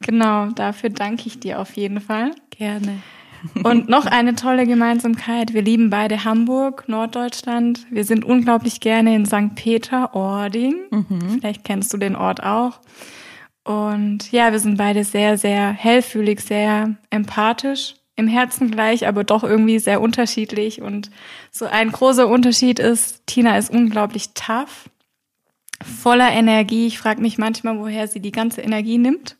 Genau, 0.00 0.46
dafür 0.46 0.88
danke 0.88 1.24
ich 1.26 1.38
dir 1.38 1.60
auf 1.60 1.74
jeden 1.74 2.00
Fall. 2.00 2.30
Gerne. 2.50 3.02
Und 3.62 3.88
noch 3.88 4.06
eine 4.06 4.34
tolle 4.34 4.66
Gemeinsamkeit. 4.66 5.52
Wir 5.52 5.62
lieben 5.62 5.90
beide 5.90 6.24
Hamburg, 6.24 6.84
Norddeutschland. 6.88 7.86
Wir 7.90 8.04
sind 8.04 8.24
unglaublich 8.24 8.80
gerne 8.80 9.14
in 9.14 9.26
St. 9.26 9.54
Peter-Ording. 9.54 10.76
Mhm. 10.90 11.38
Vielleicht 11.40 11.64
kennst 11.64 11.92
du 11.92 11.98
den 11.98 12.16
Ort 12.16 12.42
auch. 12.42 12.80
Und 13.64 14.32
ja, 14.32 14.52
wir 14.52 14.58
sind 14.58 14.78
beide 14.78 15.04
sehr, 15.04 15.36
sehr 15.36 15.70
hellfühlig, 15.70 16.40
sehr 16.40 16.96
empathisch 17.10 17.96
im 18.16 18.28
Herzen 18.28 18.70
gleich, 18.70 19.06
aber 19.06 19.24
doch 19.24 19.42
irgendwie 19.42 19.78
sehr 19.78 20.00
unterschiedlich. 20.00 20.82
Und 20.82 21.10
so 21.50 21.64
ein 21.64 21.92
großer 21.92 22.28
Unterschied 22.28 22.78
ist, 22.78 23.26
Tina 23.26 23.56
ist 23.56 23.70
unglaublich 23.70 24.30
tough, 24.34 24.90
voller 25.82 26.30
Energie. 26.30 26.86
Ich 26.86 26.98
frage 26.98 27.22
mich 27.22 27.38
manchmal, 27.38 27.78
woher 27.78 28.06
sie 28.08 28.20
die 28.20 28.32
ganze 28.32 28.60
Energie 28.60 28.98
nimmt. 28.98 29.36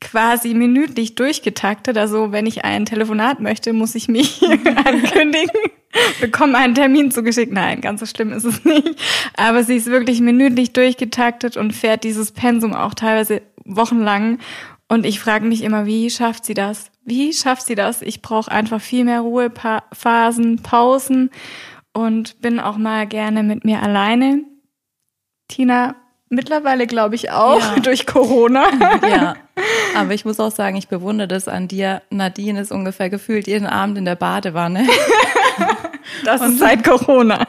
Quasi 0.00 0.54
minütlich 0.54 1.16
durchgetaktet. 1.16 1.98
Also 1.98 2.30
wenn 2.30 2.46
ich 2.46 2.64
ein 2.64 2.86
Telefonat 2.86 3.40
möchte, 3.40 3.72
muss 3.72 3.96
ich 3.96 4.06
mich 4.06 4.42
ankündigen, 4.84 5.50
bekomme 6.20 6.56
einen 6.56 6.76
Termin 6.76 7.10
zugeschickt. 7.10 7.52
Nein, 7.52 7.80
ganz 7.80 7.98
so 7.98 8.06
schlimm 8.06 8.32
ist 8.32 8.44
es 8.44 8.64
nicht. 8.64 8.94
Aber 9.36 9.64
sie 9.64 9.74
ist 9.74 9.86
wirklich 9.86 10.20
minütlich 10.20 10.72
durchgetaktet 10.72 11.56
und 11.56 11.72
fährt 11.72 12.04
dieses 12.04 12.30
Pensum 12.30 12.74
auch 12.74 12.94
teilweise 12.94 13.42
wochenlang. 13.64 14.38
Und 14.88 15.04
ich 15.04 15.20
frage 15.20 15.44
mich 15.44 15.62
immer, 15.62 15.84
wie 15.84 16.08
schafft 16.10 16.44
sie 16.44 16.54
das? 16.54 16.90
Wie 17.08 17.32
schafft 17.32 17.64
sie 17.64 17.74
das? 17.74 18.02
Ich 18.02 18.20
brauche 18.20 18.50
einfach 18.50 18.80
viel 18.80 19.04
mehr 19.04 19.20
Ruhephasen, 19.20 20.62
Pausen 20.62 21.30
und 21.94 22.40
bin 22.42 22.60
auch 22.60 22.76
mal 22.76 23.06
gerne 23.06 23.42
mit 23.42 23.64
mir 23.64 23.82
alleine. 23.82 24.42
Tina 25.48 25.96
mittlerweile 26.28 26.86
glaube 26.86 27.14
ich 27.14 27.30
auch 27.30 27.60
ja. 27.60 27.80
durch 27.82 28.06
Corona. 28.06 28.66
Ja. 29.08 29.36
Aber 29.96 30.12
ich 30.12 30.26
muss 30.26 30.38
auch 30.38 30.50
sagen, 30.50 30.76
ich 30.76 30.88
bewundere 30.88 31.28
das 31.28 31.48
an 31.48 31.66
dir. 31.66 32.02
Nadine 32.10 32.60
ist 32.60 32.72
ungefähr 32.72 33.08
gefühlt 33.08 33.46
jeden 33.46 33.66
Abend 33.66 33.96
in 33.96 34.04
der 34.04 34.16
Badewanne. 34.16 34.86
Das 36.24 36.40
und, 36.40 36.52
ist 36.52 36.58
seit 36.58 36.84
Corona. 36.84 37.46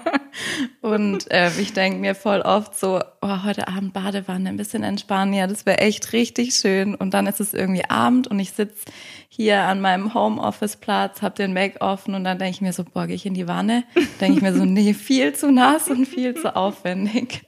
Und 0.82 1.32
äh, 1.32 1.50
ich 1.60 1.74
denke 1.74 2.00
mir 2.00 2.14
voll 2.14 2.42
oft 2.42 2.78
so, 2.78 3.02
oh, 3.22 3.44
heute 3.44 3.68
Abend 3.68 3.94
Badewanne, 3.94 4.50
ein 4.50 4.58
bisschen 4.58 4.84
entspannen, 4.84 5.34
ja, 5.34 5.48
das 5.48 5.66
wäre 5.66 5.80
echt 5.80 6.14
richtig 6.14 6.56
schön. 6.56 6.94
Und 6.94 7.14
dann 7.14 7.26
ist 7.26 7.40
es 7.40 7.54
irgendwie 7.54 7.86
Abend 7.90 8.28
und 8.28 8.40
ich 8.40 8.52
sitze 8.52 8.86
hier 9.28 9.62
an 9.62 9.82
meinem 9.82 10.14
Homeoffice-Platz, 10.14 11.22
habe 11.22 11.36
den 11.36 11.54
Mac 11.54 11.78
offen 11.80 12.16
und 12.16 12.24
dann 12.24 12.38
denke 12.38 12.52
ich 12.52 12.62
mir 12.62 12.74
so, 12.74 12.84
boah, 12.84 13.08
gehe 13.08 13.16
ich 13.16 13.26
in 13.26 13.34
die 13.34 13.48
Wanne? 13.48 13.86
Denke 14.20 14.38
ich 14.38 14.42
mir 14.42 14.54
so, 14.54 14.66
nee, 14.66 14.94
viel 14.94 15.34
zu 15.34 15.52
nass 15.52 15.88
und 15.88 16.06
viel 16.06 16.36
zu 16.36 16.56
aufwendig. 16.56 17.44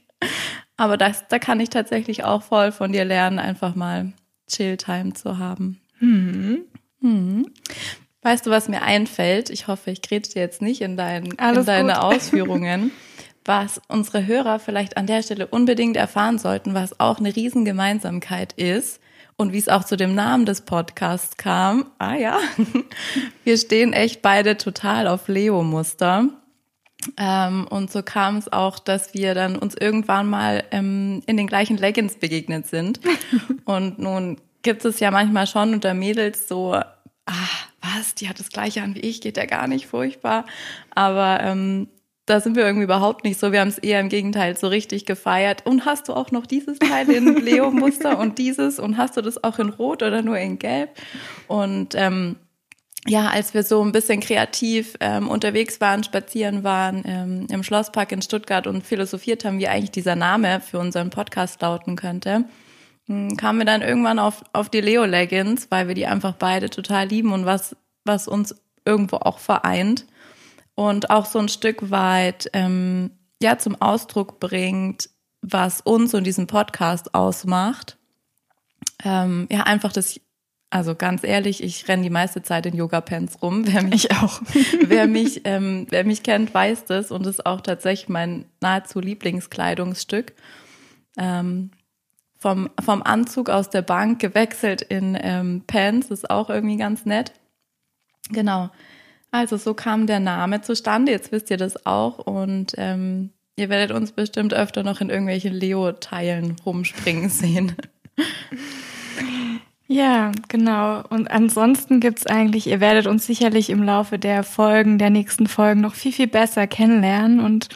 Aber 0.76 0.96
das, 0.96 1.28
da 1.28 1.38
kann 1.38 1.60
ich 1.60 1.70
tatsächlich 1.70 2.24
auch 2.24 2.42
voll 2.42 2.72
von 2.72 2.92
dir 2.92 3.04
lernen, 3.04 3.38
einfach 3.38 3.74
mal 3.74 4.12
Chill-Time 4.48 5.12
zu 5.12 5.38
haben. 5.38 5.80
Mhm. 6.00 6.64
Mhm. 7.00 7.46
Weißt 8.22 8.46
du, 8.46 8.50
was 8.50 8.68
mir 8.68 8.82
einfällt? 8.82 9.50
Ich 9.50 9.66
hoffe, 9.66 9.90
ich 9.90 10.00
krete 10.00 10.30
dir 10.30 10.40
jetzt 10.40 10.62
nicht 10.62 10.80
in, 10.80 10.96
dein, 10.96 11.26
in 11.26 11.64
deine 11.64 12.02
Ausführungen. 12.04 12.92
was 13.44 13.80
unsere 13.88 14.26
Hörer 14.26 14.60
vielleicht 14.60 14.96
an 14.96 15.08
der 15.08 15.22
Stelle 15.22 15.48
unbedingt 15.48 15.96
erfahren 15.96 16.38
sollten, 16.38 16.74
was 16.74 17.00
auch 17.00 17.18
eine 17.18 17.34
Riesengemeinsamkeit 17.34 18.52
ist 18.52 19.00
und 19.36 19.52
wie 19.52 19.58
es 19.58 19.68
auch 19.68 19.82
zu 19.82 19.96
dem 19.96 20.14
Namen 20.14 20.46
des 20.46 20.60
Podcasts 20.60 21.36
kam. 21.36 21.86
Ah 21.98 22.14
ja, 22.14 22.38
wir 23.44 23.58
stehen 23.58 23.92
echt 23.92 24.22
beide 24.22 24.56
total 24.56 25.08
auf 25.08 25.26
Leo-Muster. 25.26 26.28
Ähm, 27.16 27.66
und 27.68 27.90
so 27.90 28.04
kam 28.04 28.36
es 28.36 28.52
auch, 28.52 28.78
dass 28.78 29.12
wir 29.12 29.34
dann 29.34 29.56
uns 29.58 29.74
irgendwann 29.74 30.30
mal 30.30 30.62
ähm, 30.70 31.22
in 31.26 31.36
den 31.36 31.48
gleichen 31.48 31.76
Leggings 31.76 32.14
begegnet 32.14 32.68
sind. 32.68 33.00
und 33.64 33.98
nun 33.98 34.40
gibt 34.62 34.84
es 34.84 35.00
ja 35.00 35.10
manchmal 35.10 35.48
schon 35.48 35.74
unter 35.74 35.94
Mädels 35.94 36.46
so, 36.46 36.80
ah, 37.26 37.32
was, 37.80 38.14
die 38.14 38.28
hat 38.28 38.38
das 38.38 38.50
gleiche 38.50 38.82
an 38.82 38.94
wie 38.94 39.00
ich, 39.00 39.20
geht 39.20 39.36
ja 39.36 39.46
gar 39.46 39.66
nicht 39.66 39.86
furchtbar. 39.86 40.46
Aber 40.94 41.40
ähm, 41.42 41.88
da 42.26 42.40
sind 42.40 42.56
wir 42.56 42.64
irgendwie 42.64 42.84
überhaupt 42.84 43.24
nicht 43.24 43.38
so. 43.40 43.50
Wir 43.50 43.60
haben 43.60 43.68
es 43.68 43.78
eher 43.78 44.00
im 44.00 44.08
Gegenteil 44.08 44.56
so 44.56 44.68
richtig 44.68 45.06
gefeiert. 45.06 45.66
Und 45.66 45.84
hast 45.84 46.08
du 46.08 46.14
auch 46.14 46.30
noch 46.30 46.46
dieses 46.46 46.78
Teil 46.78 47.10
in 47.10 47.36
Leo-Muster 47.44 48.18
und 48.18 48.38
dieses? 48.38 48.78
Und 48.78 48.96
hast 48.96 49.16
du 49.16 49.22
das 49.22 49.42
auch 49.42 49.58
in 49.58 49.70
Rot 49.70 50.02
oder 50.02 50.22
nur 50.22 50.38
in 50.38 50.58
Gelb? 50.58 50.90
Und 51.48 51.94
ähm, 51.96 52.36
ja, 53.06 53.28
als 53.30 53.52
wir 53.52 53.64
so 53.64 53.82
ein 53.82 53.90
bisschen 53.90 54.20
kreativ 54.20 54.94
ähm, 55.00 55.28
unterwegs 55.28 55.80
waren, 55.80 56.04
spazieren 56.04 56.62
waren 56.62 57.02
ähm, 57.04 57.46
im 57.50 57.64
Schlosspark 57.64 58.12
in 58.12 58.22
Stuttgart 58.22 58.68
und 58.68 58.86
philosophiert 58.86 59.44
haben, 59.44 59.58
wie 59.58 59.66
eigentlich 59.66 59.90
dieser 59.90 60.14
Name 60.14 60.60
für 60.60 60.78
unseren 60.78 61.10
Podcast 61.10 61.60
lauten 61.60 61.96
könnte, 61.96 62.44
kamen 63.36 63.60
wir 63.60 63.66
dann 63.66 63.82
irgendwann 63.82 64.18
auf, 64.18 64.42
auf 64.52 64.68
die 64.68 64.80
Leo 64.80 65.04
Leggings, 65.04 65.70
weil 65.70 65.88
wir 65.88 65.94
die 65.94 66.06
einfach 66.06 66.34
beide 66.34 66.70
total 66.70 67.06
lieben 67.06 67.32
und 67.32 67.46
was, 67.46 67.76
was 68.04 68.28
uns 68.28 68.54
irgendwo 68.84 69.16
auch 69.16 69.38
vereint 69.38 70.06
und 70.74 71.10
auch 71.10 71.26
so 71.26 71.38
ein 71.38 71.48
Stück 71.48 71.90
weit 71.90 72.50
ähm, 72.52 73.10
ja 73.40 73.58
zum 73.58 73.80
Ausdruck 73.80 74.40
bringt, 74.40 75.10
was 75.40 75.80
uns 75.80 76.14
und 76.14 76.24
diesen 76.24 76.46
Podcast 76.46 77.14
ausmacht. 77.14 77.98
Ähm, 79.04 79.48
ja, 79.50 79.62
einfach 79.62 79.92
das 79.92 80.20
also 80.72 80.94
ganz 80.94 81.22
ehrlich, 81.22 81.62
ich 81.62 81.86
renne 81.86 82.02
die 82.02 82.10
meiste 82.10 82.42
Zeit 82.42 82.64
in 82.64 82.74
Yoga-Pants 82.74 83.42
rum. 83.42 83.66
Wer 83.66 83.82
mich, 83.82 84.06
ich 84.06 84.12
auch. 84.12 84.40
wer 84.86 85.06
mich, 85.06 85.42
ähm, 85.44 85.86
wer 85.90 86.04
mich 86.04 86.22
kennt, 86.22 86.54
weiß 86.54 86.86
das 86.86 87.10
und 87.10 87.26
ist 87.26 87.44
auch 87.44 87.60
tatsächlich 87.60 88.08
mein 88.08 88.46
nahezu 88.62 88.98
Lieblingskleidungsstück. 88.98 90.32
Ähm, 91.18 91.72
vom, 92.42 92.68
vom 92.84 93.02
Anzug 93.02 93.48
aus 93.48 93.70
der 93.70 93.82
Bank 93.82 94.20
gewechselt 94.20 94.82
in 94.82 95.16
ähm, 95.20 95.62
Pants 95.66 96.10
ist 96.10 96.28
auch 96.28 96.50
irgendwie 96.50 96.76
ganz 96.76 97.06
nett. 97.06 97.32
Genau. 98.30 98.68
Also 99.30 99.56
so 99.56 99.74
kam 99.74 100.08
der 100.08 100.18
Name 100.18 100.60
zustande. 100.60 101.12
Jetzt 101.12 101.30
wisst 101.30 101.50
ihr 101.50 101.56
das 101.56 101.86
auch 101.86 102.18
und 102.18 102.74
ähm, 102.76 103.30
ihr 103.54 103.68
werdet 103.68 103.96
uns 103.96 104.10
bestimmt 104.10 104.52
öfter 104.54 104.82
noch 104.82 105.00
in 105.00 105.08
irgendwelchen 105.08 105.54
Leo-Teilen 105.54 106.56
rumspringen 106.66 107.28
sehen. 107.30 107.76
Ja, 109.86 110.32
genau. 110.48 111.04
Und 111.10 111.30
ansonsten 111.30 112.00
gibt's 112.00 112.26
eigentlich, 112.26 112.66
ihr 112.66 112.80
werdet 112.80 113.06
uns 113.06 113.24
sicherlich 113.24 113.70
im 113.70 113.84
Laufe 113.84 114.18
der 114.18 114.42
Folgen, 114.42 114.98
der 114.98 115.10
nächsten 115.10 115.46
Folgen 115.46 115.80
noch 115.80 115.94
viel, 115.94 116.12
viel 116.12 116.26
besser 116.26 116.66
kennenlernen. 116.66 117.38
Und 117.38 117.68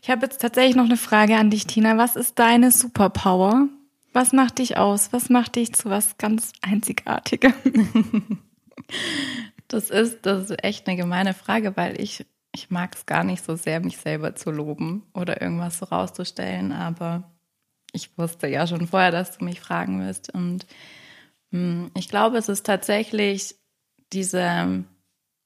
ich 0.00 0.08
habe 0.08 0.24
jetzt 0.24 0.40
tatsächlich 0.40 0.76
noch 0.76 0.86
eine 0.86 0.96
Frage 0.96 1.36
an 1.36 1.50
dich, 1.50 1.66
Tina. 1.66 1.98
Was 1.98 2.16
ist 2.16 2.38
deine 2.38 2.70
Superpower? 2.70 3.68
Was 4.12 4.32
macht 4.32 4.58
dich 4.58 4.76
aus? 4.76 5.12
Was 5.12 5.30
macht 5.30 5.56
dich 5.56 5.74
zu 5.74 5.90
was 5.90 6.18
ganz 6.18 6.52
Einzigartigem? 6.62 7.52
Das 9.68 9.90
ist, 9.90 10.24
das 10.24 10.48
ist 10.48 10.64
echt 10.64 10.88
eine 10.88 10.96
gemeine 10.96 11.34
Frage, 11.34 11.76
weil 11.76 12.00
ich, 12.00 12.24
ich 12.54 12.70
mag 12.70 12.94
es 12.94 13.04
gar 13.04 13.22
nicht 13.22 13.44
so 13.44 13.54
sehr, 13.54 13.80
mich 13.80 13.98
selber 13.98 14.34
zu 14.34 14.50
loben 14.50 15.02
oder 15.12 15.42
irgendwas 15.42 15.78
so 15.78 15.84
rauszustellen. 15.84 16.72
Aber 16.72 17.30
ich 17.92 18.16
wusste 18.16 18.48
ja 18.48 18.66
schon 18.66 18.86
vorher, 18.86 19.10
dass 19.10 19.36
du 19.36 19.44
mich 19.44 19.60
fragen 19.60 20.00
wirst. 20.00 20.32
Und 20.32 20.66
hm, 21.52 21.90
ich 21.94 22.08
glaube, 22.08 22.38
es 22.38 22.48
ist 22.48 22.64
tatsächlich 22.64 23.56
diese 24.12 24.84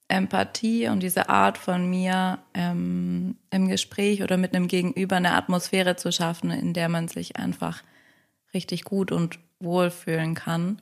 Empathie 0.07 0.87
und 0.87 1.01
diese 1.03 1.27
Art 1.27 1.57
von 1.57 1.89
mir 1.89 2.39
ähm, 2.53 3.37
im 3.49 3.67
Gespräch 3.67 4.23
oder 4.23 4.37
mit 4.37 4.55
einem 4.55 4.67
Gegenüber 4.67 5.17
eine 5.17 5.33
Atmosphäre 5.33 5.97
zu 5.97 6.13
schaffen, 6.13 6.49
in 6.51 6.73
der 6.73 6.87
man 6.87 7.09
sich 7.09 7.35
einfach 7.35 7.83
richtig 8.53 8.83
gut 8.83 9.11
und 9.11 9.39
wohl 9.59 9.89
fühlen 9.89 10.35
kann. 10.35 10.81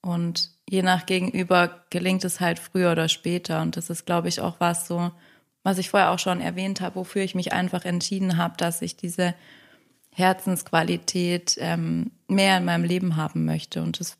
Und 0.00 0.50
je 0.68 0.82
nach 0.82 1.06
Gegenüber 1.06 1.84
gelingt 1.90 2.24
es 2.24 2.40
halt 2.40 2.58
früher 2.58 2.92
oder 2.92 3.08
später. 3.08 3.62
Und 3.62 3.76
das 3.76 3.90
ist, 3.90 4.06
glaube 4.06 4.28
ich, 4.28 4.40
auch 4.40 4.60
was 4.60 4.86
so, 4.86 5.10
was 5.62 5.78
ich 5.78 5.90
vorher 5.90 6.10
auch 6.10 6.18
schon 6.18 6.40
erwähnt 6.40 6.80
habe, 6.80 6.96
wofür 6.96 7.22
ich 7.22 7.34
mich 7.34 7.52
einfach 7.52 7.84
entschieden 7.84 8.36
habe, 8.36 8.56
dass 8.56 8.82
ich 8.82 8.96
diese 8.96 9.34
Herzensqualität 10.12 11.56
ähm, 11.58 12.10
mehr 12.28 12.58
in 12.58 12.64
meinem 12.64 12.84
Leben 12.84 13.16
haben 13.16 13.44
möchte. 13.44 13.82
Und 13.82 14.00
das 14.00 14.18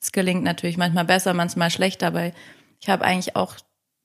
es 0.00 0.12
gelingt 0.12 0.42
natürlich 0.42 0.78
manchmal 0.78 1.04
besser, 1.04 1.34
manchmal 1.34 1.70
schlechter, 1.70 2.08
aber 2.08 2.32
ich 2.80 2.88
habe 2.88 3.04
eigentlich 3.04 3.36
auch 3.36 3.54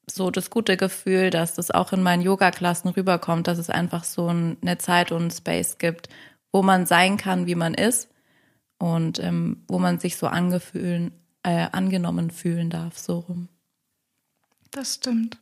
so 0.07 0.29
das 0.29 0.49
gute 0.49 0.77
Gefühl, 0.77 1.29
dass 1.29 1.55
das 1.55 1.71
auch 1.71 1.93
in 1.93 2.03
meinen 2.03 2.21
Yoga-Klassen 2.21 2.89
rüberkommt, 2.89 3.47
dass 3.47 3.57
es 3.57 3.69
einfach 3.69 4.03
so 4.03 4.27
eine 4.27 4.77
Zeit 4.77 5.11
und 5.11 5.21
einen 5.21 5.31
Space 5.31 5.77
gibt, 5.77 6.09
wo 6.55 6.63
man 6.63 6.85
sein 6.85 7.17
kann, 7.17 7.47
wie 7.47 7.55
man 7.55 7.73
ist 7.73 8.07
und 8.77 9.19
ähm, 9.19 9.57
wo 9.67 9.77
man 9.77 9.99
sich 9.99 10.15
so 10.15 10.27
angefühlen, 10.27 11.11
äh, 11.43 11.67
angenommen 11.69 12.31
fühlen 12.31 12.69
darf, 12.69 12.97
so 12.97 13.19
rum. 13.19 13.49
Das 14.71 14.93
stimmt. 14.93 15.37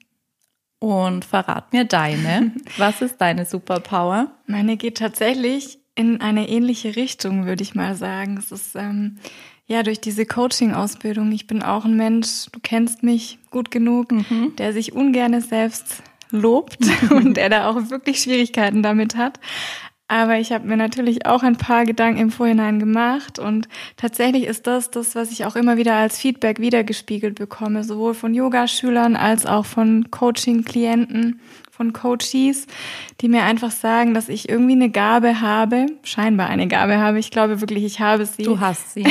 Und 0.79 1.23
verrat 1.23 1.71
mir 1.71 1.85
deine. 1.85 2.51
Was 2.77 3.03
ist 3.03 3.21
deine 3.21 3.45
Superpower? 3.45 4.31
Meine 4.47 4.75
geht 4.75 4.97
tatsächlich 4.97 5.77
in 5.93 6.19
eine 6.19 6.49
ähnliche 6.49 6.95
Richtung, 6.95 7.45
würde 7.45 7.61
ich 7.61 7.75
mal 7.75 7.93
sagen. 7.93 8.37
Es 8.37 8.51
ist 8.51 8.75
ähm, 8.75 9.19
ja, 9.67 9.83
durch 9.83 10.01
diese 10.01 10.25
Coaching-Ausbildung. 10.25 11.31
Ich 11.31 11.45
bin 11.45 11.61
auch 11.61 11.85
ein 11.85 11.95
Mensch, 11.95 12.47
du 12.51 12.59
kennst 12.59 13.03
mich 13.03 13.37
gut 13.51 13.69
genug, 13.69 14.11
mhm. 14.11 14.55
der 14.57 14.73
sich 14.73 14.93
ungern 14.93 15.39
selbst 15.41 16.01
lobt 16.33 16.79
und 17.11 17.37
der 17.37 17.49
da 17.49 17.69
auch 17.69 17.91
wirklich 17.91 18.21
Schwierigkeiten 18.21 18.81
damit 18.81 19.15
hat. 19.15 19.39
Aber 20.07 20.37
ich 20.37 20.51
habe 20.51 20.67
mir 20.67 20.77
natürlich 20.77 21.25
auch 21.25 21.43
ein 21.43 21.55
paar 21.55 21.85
Gedanken 21.85 22.19
im 22.19 22.31
Vorhinein 22.31 22.77
gemacht 22.79 23.39
und 23.39 23.67
tatsächlich 23.95 24.43
ist 24.45 24.67
das 24.67 24.91
das, 24.91 25.15
was 25.15 25.31
ich 25.31 25.45
auch 25.45 25.55
immer 25.55 25.77
wieder 25.77 25.95
als 25.95 26.19
Feedback 26.19 26.59
wiedergespiegelt 26.59 27.35
bekomme, 27.35 27.83
sowohl 27.83 28.13
von 28.13 28.33
Yogaschülern 28.33 29.15
als 29.15 29.45
auch 29.45 29.65
von 29.65 30.11
Coaching-Klienten 30.11 31.39
von 31.71 31.91
Coaches, 31.91 32.67
die 33.21 33.27
mir 33.27 33.43
einfach 33.43 33.71
sagen, 33.71 34.13
dass 34.13 34.29
ich 34.29 34.47
irgendwie 34.47 34.73
eine 34.73 34.91
Gabe 34.91 35.41
habe, 35.41 35.87
scheinbar 36.03 36.47
eine 36.47 36.67
Gabe 36.67 36.97
habe. 36.97 37.17
Ich 37.17 37.31
glaube 37.31 37.61
wirklich, 37.61 37.83
ich 37.83 37.99
habe 37.99 38.27
sie. 38.27 38.43
Du 38.43 38.59
hast 38.59 38.93
sie. 38.93 39.07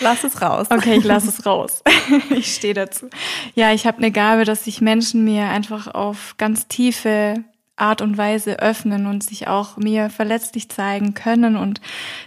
Lass 0.00 0.24
es 0.24 0.40
raus. 0.40 0.68
Okay, 0.70 0.96
ich 0.96 1.04
lass 1.04 1.26
es 1.26 1.44
raus. 1.44 1.82
ich 2.30 2.54
stehe 2.54 2.74
dazu. 2.74 3.08
Ja, 3.54 3.72
ich 3.72 3.86
habe 3.86 3.98
eine 3.98 4.10
Gabe, 4.10 4.44
dass 4.44 4.64
sich 4.64 4.80
Menschen 4.80 5.22
mir 5.22 5.44
einfach 5.44 5.86
auf 5.94 6.34
ganz 6.38 6.66
tiefe 6.66 7.44
Art 7.82 8.00
und 8.00 8.16
Weise 8.16 8.60
öffnen 8.60 9.06
und 9.06 9.22
sich 9.22 9.48
auch 9.48 9.76
mir 9.76 10.08
verletzlich 10.08 10.68
zeigen 10.68 11.14
können 11.14 11.56
und 11.56 11.80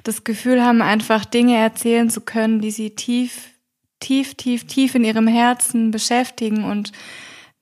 das 0.03 0.23
Gefühl 0.23 0.63
haben, 0.63 0.81
einfach 0.81 1.25
Dinge 1.25 1.57
erzählen 1.57 2.09
zu 2.09 2.21
können, 2.21 2.59
die 2.59 2.71
sie 2.71 2.91
tief, 2.91 3.51
tief, 3.99 4.35
tief, 4.35 4.67
tief 4.67 4.93
in 4.93 5.03
ihrem 5.03 5.27
Herzen 5.27 5.91
beschäftigen 5.91 6.63
und 6.63 6.91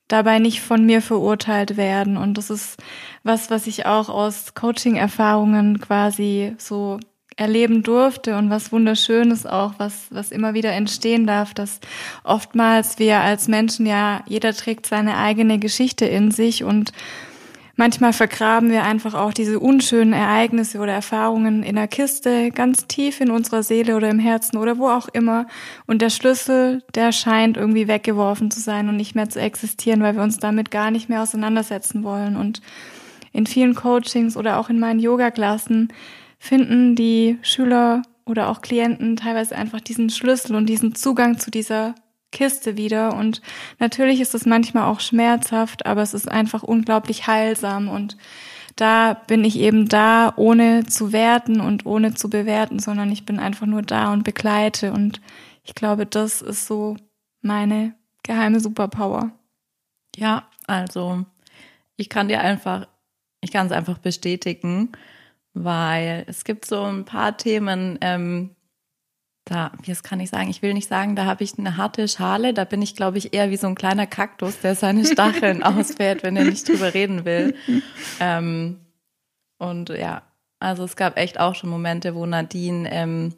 dabei 0.08 0.38
nicht 0.38 0.60
von 0.60 0.84
mir 0.84 1.00
verurteilt 1.00 1.76
werden. 1.76 2.16
Und 2.16 2.36
das 2.36 2.50
ist 2.50 2.76
was, 3.22 3.50
was 3.50 3.66
ich 3.66 3.86
auch 3.86 4.08
aus 4.08 4.54
Coaching-Erfahrungen 4.54 5.80
quasi 5.80 6.54
so 6.58 6.98
erleben 7.36 7.82
durfte 7.82 8.36
und 8.36 8.50
was 8.50 8.70
wunderschönes 8.70 9.46
auch, 9.46 9.74
was, 9.78 10.06
was 10.10 10.30
immer 10.30 10.54
wieder 10.54 10.72
entstehen 10.72 11.26
darf, 11.26 11.52
dass 11.54 11.80
oftmals 12.22 12.98
wir 12.98 13.20
als 13.20 13.48
Menschen 13.48 13.86
ja, 13.86 14.22
jeder 14.26 14.52
trägt 14.52 14.86
seine 14.86 15.16
eigene 15.16 15.58
Geschichte 15.58 16.04
in 16.04 16.30
sich 16.30 16.64
und 16.64 16.92
Manchmal 17.76 18.12
vergraben 18.12 18.70
wir 18.70 18.84
einfach 18.84 19.14
auch 19.14 19.32
diese 19.32 19.58
unschönen 19.58 20.12
Ereignisse 20.12 20.78
oder 20.78 20.92
Erfahrungen 20.92 21.64
in 21.64 21.74
der 21.74 21.88
Kiste, 21.88 22.52
ganz 22.52 22.86
tief 22.86 23.20
in 23.20 23.32
unserer 23.32 23.64
Seele 23.64 23.96
oder 23.96 24.08
im 24.10 24.20
Herzen 24.20 24.58
oder 24.58 24.78
wo 24.78 24.88
auch 24.88 25.08
immer. 25.08 25.46
Und 25.86 26.00
der 26.00 26.10
Schlüssel, 26.10 26.84
der 26.94 27.10
scheint 27.10 27.56
irgendwie 27.56 27.88
weggeworfen 27.88 28.52
zu 28.52 28.60
sein 28.60 28.88
und 28.88 28.96
nicht 28.96 29.16
mehr 29.16 29.28
zu 29.28 29.40
existieren, 29.40 30.02
weil 30.02 30.14
wir 30.14 30.22
uns 30.22 30.38
damit 30.38 30.70
gar 30.70 30.92
nicht 30.92 31.08
mehr 31.08 31.22
auseinandersetzen 31.22 32.04
wollen. 32.04 32.36
Und 32.36 32.62
in 33.32 33.46
vielen 33.46 33.74
Coachings 33.74 34.36
oder 34.36 34.60
auch 34.60 34.70
in 34.70 34.78
meinen 34.78 35.00
Yoga-Klassen 35.00 35.92
finden 36.38 36.94
die 36.94 37.38
Schüler 37.42 38.02
oder 38.24 38.50
auch 38.50 38.60
Klienten 38.60 39.16
teilweise 39.16 39.56
einfach 39.56 39.80
diesen 39.80 40.10
Schlüssel 40.10 40.54
und 40.54 40.66
diesen 40.66 40.94
Zugang 40.94 41.38
zu 41.38 41.50
dieser 41.50 41.96
Kiste 42.34 42.76
wieder. 42.76 43.14
Und 43.14 43.40
natürlich 43.78 44.20
ist 44.20 44.34
es 44.34 44.44
manchmal 44.44 44.84
auch 44.84 45.00
schmerzhaft, 45.00 45.86
aber 45.86 46.02
es 46.02 46.12
ist 46.12 46.30
einfach 46.30 46.62
unglaublich 46.62 47.26
heilsam. 47.26 47.88
Und 47.88 48.18
da 48.76 49.14
bin 49.14 49.42
ich 49.42 49.58
eben 49.58 49.88
da, 49.88 50.34
ohne 50.36 50.84
zu 50.84 51.12
werten 51.12 51.62
und 51.62 51.86
ohne 51.86 52.12
zu 52.12 52.28
bewerten, 52.28 52.78
sondern 52.78 53.10
ich 53.10 53.24
bin 53.24 53.38
einfach 53.38 53.66
nur 53.66 53.80
da 53.80 54.12
und 54.12 54.24
begleite. 54.24 54.92
Und 54.92 55.22
ich 55.62 55.74
glaube, 55.74 56.04
das 56.04 56.42
ist 56.42 56.66
so 56.66 56.98
meine 57.40 57.94
geheime 58.22 58.60
Superpower. 58.60 59.30
Ja, 60.16 60.46
also 60.66 61.24
ich 61.96 62.10
kann 62.10 62.28
dir 62.28 62.40
einfach 62.40 62.86
ich 63.44 63.52
kann 63.52 63.66
es 63.66 63.72
einfach 63.72 63.98
bestätigen, 63.98 64.92
weil 65.52 66.24
es 66.26 66.44
gibt 66.44 66.64
so 66.64 66.82
ein 66.82 67.04
paar 67.04 67.36
Themen, 67.36 67.98
ähm, 68.00 68.56
da, 69.44 69.72
wie 69.82 69.90
das 69.90 70.02
kann 70.02 70.20
ich 70.20 70.30
sagen, 70.30 70.48
ich 70.48 70.62
will 70.62 70.72
nicht 70.72 70.88
sagen, 70.88 71.16
da 71.16 71.26
habe 71.26 71.44
ich 71.44 71.58
eine 71.58 71.76
harte 71.76 72.08
Schale, 72.08 72.54
da 72.54 72.64
bin 72.64 72.80
ich, 72.80 72.96
glaube 72.96 73.18
ich, 73.18 73.34
eher 73.34 73.50
wie 73.50 73.56
so 73.56 73.66
ein 73.66 73.74
kleiner 73.74 74.06
Kaktus, 74.06 74.60
der 74.60 74.74
seine 74.74 75.04
Stacheln 75.06 75.62
ausfährt, 75.62 76.22
wenn 76.22 76.36
er 76.36 76.44
nicht 76.44 76.68
drüber 76.68 76.94
reden 76.94 77.24
will. 77.24 77.54
Ähm, 78.20 78.80
und 79.58 79.90
ja, 79.90 80.22
also 80.60 80.84
es 80.84 80.96
gab 80.96 81.18
echt 81.18 81.38
auch 81.38 81.54
schon 81.54 81.68
Momente, 81.68 82.14
wo 82.14 82.24
Nadine 82.24 82.90
ähm, 82.90 83.34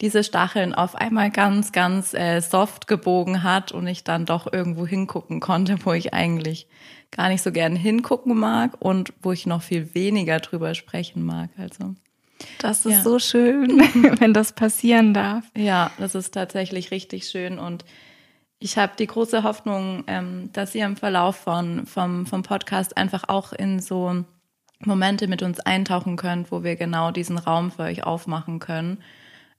diese 0.00 0.24
Stacheln 0.24 0.74
auf 0.74 0.96
einmal 0.96 1.30
ganz, 1.30 1.70
ganz 1.72 2.14
äh, 2.14 2.40
soft 2.40 2.88
gebogen 2.88 3.42
hat 3.42 3.70
und 3.70 3.86
ich 3.86 4.02
dann 4.02 4.26
doch 4.26 4.52
irgendwo 4.52 4.86
hingucken 4.86 5.40
konnte, 5.40 5.78
wo 5.84 5.92
ich 5.92 6.12
eigentlich 6.12 6.66
gar 7.12 7.28
nicht 7.28 7.42
so 7.42 7.52
gern 7.52 7.76
hingucken 7.76 8.36
mag 8.36 8.72
und 8.80 9.12
wo 9.22 9.30
ich 9.30 9.46
noch 9.46 9.62
viel 9.62 9.94
weniger 9.94 10.40
drüber 10.40 10.74
sprechen 10.74 11.24
mag. 11.24 11.50
Also 11.56 11.94
das 12.58 12.86
ist 12.86 12.92
ja. 12.92 13.02
so 13.02 13.18
schön, 13.18 13.78
wenn 14.20 14.34
das 14.34 14.52
passieren 14.52 15.14
darf. 15.14 15.44
Ja, 15.56 15.90
das 15.98 16.14
ist 16.14 16.32
tatsächlich 16.32 16.90
richtig 16.90 17.28
schön 17.28 17.58
und 17.58 17.84
ich 18.58 18.78
habe 18.78 18.92
die 18.98 19.06
große 19.06 19.42
Hoffnung, 19.42 20.04
ähm, 20.06 20.50
dass 20.52 20.74
ihr 20.74 20.86
im 20.86 20.96
Verlauf 20.96 21.36
von, 21.36 21.86
vom, 21.86 22.24
vom 22.24 22.42
Podcast 22.42 22.96
einfach 22.96 23.28
auch 23.28 23.52
in 23.52 23.80
so 23.80 24.24
Momente 24.80 25.28
mit 25.28 25.42
uns 25.42 25.60
eintauchen 25.60 26.16
könnt, 26.16 26.50
wo 26.50 26.62
wir 26.62 26.76
genau 26.76 27.10
diesen 27.10 27.38
Raum 27.38 27.70
für 27.70 27.82
euch 27.82 28.04
aufmachen 28.04 28.60
können. 28.60 29.02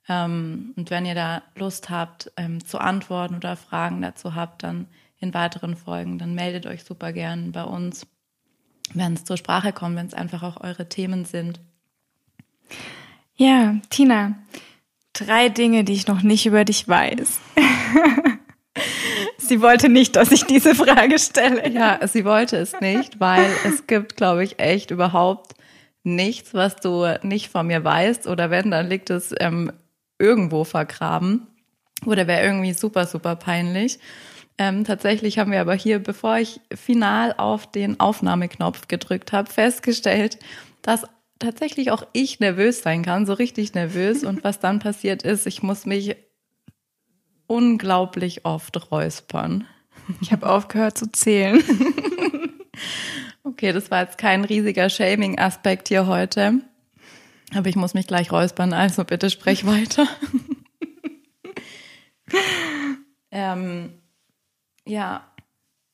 Ähm, 0.08 0.72
und 0.76 0.90
wenn 0.90 1.06
ihr 1.06 1.14
da 1.14 1.42
Lust 1.54 1.90
habt 1.90 2.32
ähm, 2.36 2.64
zu 2.64 2.78
antworten 2.78 3.36
oder 3.36 3.56
Fragen 3.56 4.02
dazu 4.02 4.34
habt, 4.34 4.62
dann 4.62 4.88
in 5.18 5.34
weiteren 5.34 5.76
Folgen, 5.76 6.18
dann 6.18 6.34
meldet 6.34 6.66
euch 6.66 6.84
super 6.84 7.12
gern 7.12 7.52
bei 7.52 7.64
uns, 7.64 8.06
wenn 8.92 9.14
es 9.14 9.24
zur 9.24 9.36
Sprache 9.36 9.72
kommt, 9.72 9.96
wenn 9.96 10.06
es 10.06 10.14
einfach 10.14 10.42
auch 10.42 10.60
eure 10.60 10.88
Themen 10.88 11.24
sind. 11.24 11.60
Ja, 13.36 13.76
Tina, 13.90 14.36
drei 15.12 15.48
Dinge, 15.48 15.84
die 15.84 15.92
ich 15.92 16.06
noch 16.06 16.22
nicht 16.22 16.46
über 16.46 16.64
dich 16.64 16.88
weiß. 16.88 17.38
sie 19.38 19.60
wollte 19.60 19.88
nicht, 19.88 20.16
dass 20.16 20.32
ich 20.32 20.44
diese 20.44 20.74
Frage 20.74 21.18
stelle. 21.18 21.68
Ja, 21.70 22.06
sie 22.06 22.24
wollte 22.24 22.56
es 22.56 22.80
nicht, 22.80 23.20
weil 23.20 23.50
es 23.64 23.86
gibt, 23.86 24.16
glaube 24.16 24.44
ich, 24.44 24.58
echt 24.58 24.90
überhaupt 24.90 25.54
nichts, 26.02 26.54
was 26.54 26.76
du 26.76 27.06
nicht 27.22 27.50
von 27.50 27.66
mir 27.66 27.84
weißt. 27.84 28.26
Oder 28.26 28.50
wenn, 28.50 28.70
dann 28.70 28.88
liegt 28.88 29.10
es 29.10 29.34
ähm, 29.38 29.72
irgendwo 30.18 30.64
vergraben. 30.64 31.46
Oder 32.04 32.26
wäre 32.26 32.44
irgendwie 32.44 32.72
super, 32.72 33.06
super 33.06 33.36
peinlich. 33.36 33.98
Ähm, 34.58 34.84
tatsächlich 34.84 35.38
haben 35.38 35.52
wir 35.52 35.60
aber 35.60 35.74
hier, 35.74 35.98
bevor 35.98 36.38
ich 36.38 36.60
final 36.74 37.34
auf 37.36 37.70
den 37.70 38.00
Aufnahmeknopf 38.00 38.88
gedrückt 38.88 39.32
habe, 39.32 39.50
festgestellt, 39.50 40.38
dass 40.80 41.04
tatsächlich 41.38 41.90
auch 41.90 42.06
ich 42.12 42.40
nervös 42.40 42.82
sein 42.82 43.02
kann, 43.02 43.26
so 43.26 43.32
richtig 43.32 43.74
nervös. 43.74 44.24
Und 44.24 44.44
was 44.44 44.60
dann 44.60 44.78
passiert 44.78 45.22
ist, 45.22 45.46
ich 45.46 45.62
muss 45.62 45.86
mich 45.86 46.16
unglaublich 47.46 48.44
oft 48.44 48.90
räuspern. 48.90 49.66
Ich 50.20 50.32
habe 50.32 50.48
aufgehört 50.48 50.96
zu 50.96 51.10
zählen. 51.10 51.62
okay, 53.44 53.72
das 53.72 53.90
war 53.90 54.02
jetzt 54.02 54.18
kein 54.18 54.44
riesiger 54.44 54.88
Shaming-Aspekt 54.88 55.88
hier 55.88 56.06
heute. 56.06 56.60
Aber 57.54 57.68
ich 57.68 57.76
muss 57.76 57.94
mich 57.94 58.06
gleich 58.06 58.32
räuspern, 58.32 58.72
also 58.72 59.04
bitte 59.04 59.30
sprech 59.30 59.66
weiter. 59.66 60.06
ähm, 63.30 63.94
ja, 64.84 65.32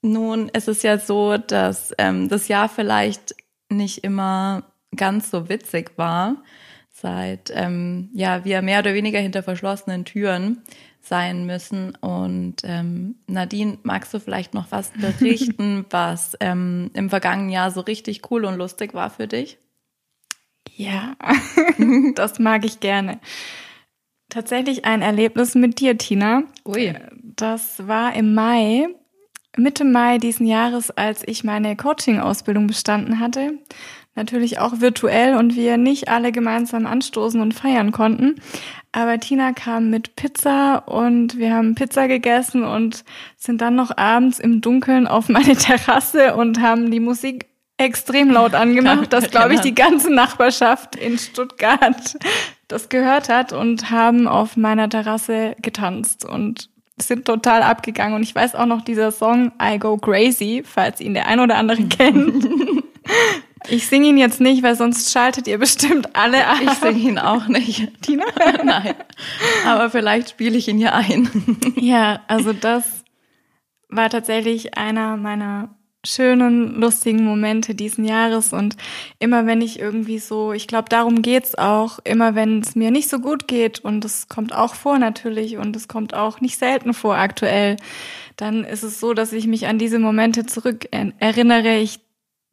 nun, 0.00 0.50
es 0.52 0.68
ist 0.68 0.82
ja 0.82 0.99
so, 0.99 1.37
dass 1.37 1.94
ähm, 1.99 2.28
das 2.28 2.49
Jahr 2.49 2.68
vielleicht 2.68 3.34
nicht 3.69 4.04
immer 4.04 4.72
ganz 4.97 5.31
so 5.31 5.49
witzig 5.49 5.93
war, 5.97 6.43
seit 6.91 7.50
ähm, 7.55 8.11
ja 8.13 8.45
wir 8.45 8.63
mehr 8.63 8.81
oder 8.81 8.95
weniger 8.95 9.19
hinter 9.19 9.43
verschlossenen 9.43 10.05
Türen 10.05 10.63
sein 11.00 11.47
müssen. 11.47 11.97
Und 11.97 12.57
ähm, 12.65 13.17
Nadine, 13.26 13.78
magst 13.83 14.15
du 14.15 14.21
vielleicht 14.21 14.55
noch 14.55 14.71
was 14.71 14.91
berichten, 14.93 15.85
was 15.91 16.37
ähm, 16.41 16.91
im 16.95 17.11
vergangenen 17.11 17.50
Jahr 17.50 17.71
so 17.71 17.81
richtig 17.81 18.31
cool 18.31 18.45
und 18.45 18.57
lustig 18.57 18.95
war 18.95 19.11
für 19.11 19.26
dich? 19.26 19.59
Ja, 20.75 21.17
das 22.15 22.39
mag 22.39 22.65
ich 22.65 22.81
gerne. 22.81 23.21
Tatsächlich 24.28 24.87
ein 24.87 25.02
Erlebnis 25.02 25.55
mit 25.55 25.81
dir, 25.81 25.99
Tina. 25.99 26.45
Ui. 26.65 26.95
Das 27.37 27.87
war 27.87 28.15
im 28.15 28.33
Mai, 28.33 28.87
Mitte 29.57 29.85
Mai 29.85 30.17
diesen 30.17 30.47
Jahres, 30.47 30.91
als 30.91 31.23
ich 31.26 31.45
meine 31.45 31.76
Coaching-Ausbildung 31.76 32.67
bestanden 32.67 33.21
hatte 33.21 33.59
natürlich 34.14 34.58
auch 34.58 34.80
virtuell 34.80 35.34
und 35.36 35.56
wir 35.56 35.76
nicht 35.76 36.08
alle 36.08 36.32
gemeinsam 36.32 36.86
anstoßen 36.86 37.40
und 37.40 37.54
feiern 37.54 37.92
konnten. 37.92 38.36
Aber 38.92 39.18
Tina 39.18 39.52
kam 39.52 39.88
mit 39.88 40.16
Pizza 40.16 40.86
und 40.86 41.38
wir 41.38 41.54
haben 41.54 41.75
Pizza 41.75 42.08
gegessen 42.08 42.62
und 42.64 43.04
sind 43.36 43.60
dann 43.62 43.75
noch 43.75 43.96
abends 43.96 44.38
im 44.38 44.60
Dunkeln 44.60 45.06
auf 45.06 45.28
meine 45.28 45.56
Terrasse 45.56 46.34
und 46.36 46.60
haben 46.60 46.90
die 46.90 47.00
Musik 47.00 47.46
extrem 47.78 48.30
laut 48.30 48.54
angemacht, 48.54 49.12
dass, 49.12 49.30
glaube 49.30 49.54
ich, 49.54 49.60
die 49.60 49.75
ganze 49.75 50.12
Nachbarschaft 50.12 50.94
in 50.96 51.18
Stuttgart 51.18 52.16
das 52.68 52.88
gehört 52.88 53.28
hat 53.28 53.52
und 53.52 53.90
haben 53.90 54.28
auf 54.28 54.56
meiner 54.56 54.88
Terrasse 54.88 55.56
getanzt 55.60 56.25
und 56.25 56.70
sind 56.98 57.25
total 57.25 57.62
abgegangen. 57.62 58.14
Und 58.14 58.22
ich 58.22 58.34
weiß 58.34 58.54
auch 58.54 58.66
noch 58.66 58.82
dieser 58.82 59.10
Song 59.10 59.52
I 59.60 59.78
Go 59.78 59.96
Crazy, 59.96 60.62
falls 60.64 61.00
ihn 61.00 61.14
der 61.14 61.26
ein 61.26 61.40
oder 61.40 61.56
andere 61.56 61.82
kennt. 61.88 62.46
Ich 63.68 63.86
singe 63.86 64.08
ihn 64.08 64.18
jetzt 64.18 64.40
nicht, 64.40 64.62
weil 64.62 64.76
sonst 64.76 65.12
schaltet 65.12 65.46
ihr 65.46 65.58
bestimmt 65.58 66.14
alle 66.14 66.46
ab. 66.46 66.58
Ich 66.62 66.70
singe 66.72 66.98
ihn 66.98 67.18
auch 67.18 67.46
nicht. 67.46 67.88
Tina? 68.02 68.25
Nein. 68.64 68.94
Aber 69.66 69.90
vielleicht 69.90 70.30
spiele 70.30 70.56
ich 70.58 70.68
ihn 70.68 70.78
hier 70.78 70.94
ein. 70.94 71.28
Ja, 71.76 72.20
also 72.28 72.52
das 72.52 73.04
war 73.88 74.08
tatsächlich 74.08 74.76
einer 74.76 75.16
meiner 75.16 75.75
schönen, 76.04 76.80
lustigen 76.80 77.25
Momente 77.25 77.75
diesen 77.75 78.04
Jahres 78.04 78.52
und 78.52 78.76
immer 79.18 79.46
wenn 79.46 79.60
ich 79.60 79.78
irgendwie 79.78 80.18
so, 80.18 80.52
ich 80.52 80.66
glaube, 80.66 80.88
darum 80.88 81.22
geht's 81.22 81.56
auch, 81.56 82.00
immer 82.04 82.34
wenn 82.34 82.60
es 82.60 82.75
mir 82.75 82.90
nicht 82.90 83.08
so 83.08 83.20
gut 83.20 83.46
geht 83.46 83.80
und 83.80 84.04
es 84.04 84.28
kommt 84.28 84.52
auch 84.52 84.75
vor 84.75 84.98
natürlich 84.98 85.58
und 85.58 85.76
es 85.76 85.86
kommt 85.86 86.14
auch 86.14 86.40
nicht 86.40 86.58
selten 86.58 86.92
vor 86.92 87.16
aktuell, 87.16 87.76
dann 88.36 88.64
ist 88.64 88.82
es 88.82 88.98
so, 88.98 89.14
dass 89.14 89.32
ich 89.32 89.46
mich 89.46 89.66
an 89.66 89.78
diese 89.78 89.98
Momente 89.98 90.44
zurück 90.46 90.88
erinnere. 90.90 91.76
Ich 91.78 92.00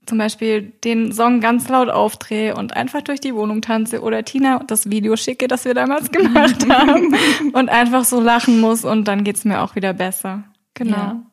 zum 0.10 0.18
Beispiel 0.18 0.74
den 0.84 1.14
Song 1.14 1.40
ganz 1.40 1.70
laut 1.70 1.90
aufdrehe 1.90 2.56
und 2.56 2.76
einfach 2.76 3.02
durch 3.02 3.22
die 3.22 3.34
Wohnung 3.34 3.62
tanze 3.62 4.02
oder 4.02 4.26
Tina 4.26 4.60
das 4.68 4.90
Video 4.90 5.16
schicke, 5.16 5.48
das 5.48 5.66
wir 5.66 5.74
damals 5.74 6.12
gemacht 6.12 6.68
haben 6.68 7.16
und 7.54 7.70
einfach 7.70 8.04
so 8.04 8.20
lachen 8.20 8.60
muss 8.60 8.84
und 8.84 9.08
dann 9.08 9.24
geht's 9.24 9.46
mir 9.46 9.62
auch 9.62 9.76
wieder 9.76 9.94
besser. 9.94 10.44
Genau. 10.74 10.98
Ja. 10.98 11.24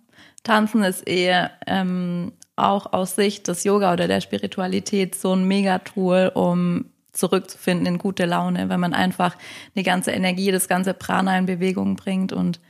Tanzen 0.44 0.84
ist 0.84 1.08
eher 1.08 1.50
ähm, 1.66 2.32
auch 2.54 2.92
aus 2.92 3.16
Sicht 3.16 3.48
des 3.48 3.64
Yoga 3.64 3.92
oder 3.92 4.06
der 4.06 4.20
Spiritualität 4.20 5.14
so 5.14 5.34
ein 5.34 5.48
Megatool, 5.48 6.30
um 6.34 6.84
zurückzufinden 7.12 7.86
in 7.86 7.98
gute 7.98 8.26
Laune, 8.26 8.68
wenn 8.68 8.78
man 8.78 8.92
einfach 8.92 9.36
die 9.74 9.82
ganze 9.82 10.10
Energie, 10.10 10.52
das 10.52 10.68
ganze 10.68 10.94
Prana 10.94 11.36
in 11.38 11.46
Bewegung 11.46 11.96
bringt 11.96 12.32
und 12.32 12.60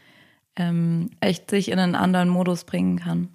ähm, 0.56 1.10
echt 1.20 1.50
sich 1.50 1.70
in 1.70 1.78
einen 1.78 1.96
anderen 1.96 2.28
Modus 2.28 2.64
bringen 2.64 2.98
kann. 2.98 3.28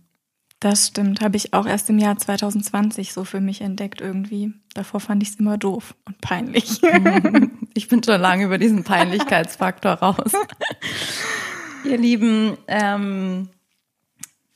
Das 0.62 0.90
stimmt, 0.90 1.22
habe 1.22 1.38
ich 1.38 1.54
auch 1.54 1.66
erst 1.66 1.90
im 1.90 1.98
Jahr 1.98 2.20
2020 2.20 3.14
so 3.14 3.24
für 3.24 3.42
mich 3.42 3.62
entdeckt 3.62 4.00
irgendwie. 4.00 4.54
Davor 4.76 5.00
fand 5.00 5.24
ich 5.24 5.30
es 5.30 5.36
immer 5.38 5.58
doof 5.58 5.96
und 6.06 6.22
peinlich. 6.22 6.80
Ich 7.74 7.88
bin 7.88 8.04
schon 8.04 8.20
lange 8.20 8.44
über 8.44 8.58
diesen 8.58 8.84
Peinlichkeitsfaktor 8.84 9.94
raus. 9.94 10.34
Ihr 11.86 11.98
Lieben, 11.98 12.58
ähm, 12.68 13.48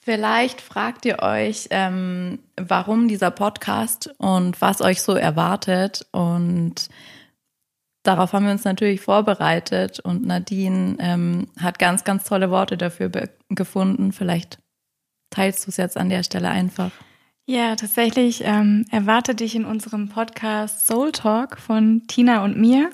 vielleicht 0.02 0.60
fragt 0.60 1.06
ihr 1.06 1.20
euch, 1.20 1.70
ähm, 1.70 2.40
warum 2.58 3.08
dieser 3.08 3.32
Podcast 3.32 4.14
und 4.18 4.60
was 4.60 4.82
euch 4.82 5.02
so 5.02 5.14
erwartet. 5.14 6.06
Und 6.12 6.90
darauf 8.04 8.34
haben 8.34 8.44
wir 8.44 8.52
uns 8.52 8.66
natürlich 8.66 9.00
vorbereitet 9.00 10.02
und 10.02 10.26
Nadine 10.26 10.98
ähm, 11.00 11.48
hat 11.58 11.80
ganz, 11.80 12.04
ganz 12.04 12.26
tolle 12.26 12.52
Worte 12.52 12.76
dafür 12.76 13.10
gefunden. 13.48 14.12
Vielleicht 14.12 14.60
teilst 15.30 15.66
du 15.66 15.70
es 15.70 15.78
jetzt 15.78 15.98
an 15.98 16.10
der 16.10 16.24
Stelle 16.24 16.50
einfach? 16.50 16.92
Ja, 17.48 17.76
tatsächlich 17.76 18.42
ähm, 18.44 18.86
erwartet 18.90 19.40
dich 19.40 19.56
in 19.56 19.66
unserem 19.66 20.10
Podcast 20.10 20.88
Soul 20.88 21.12
Talk 21.12 21.60
von 21.60 22.04
Tina 22.08 22.44
und 22.44 22.58
mir. 22.58 22.90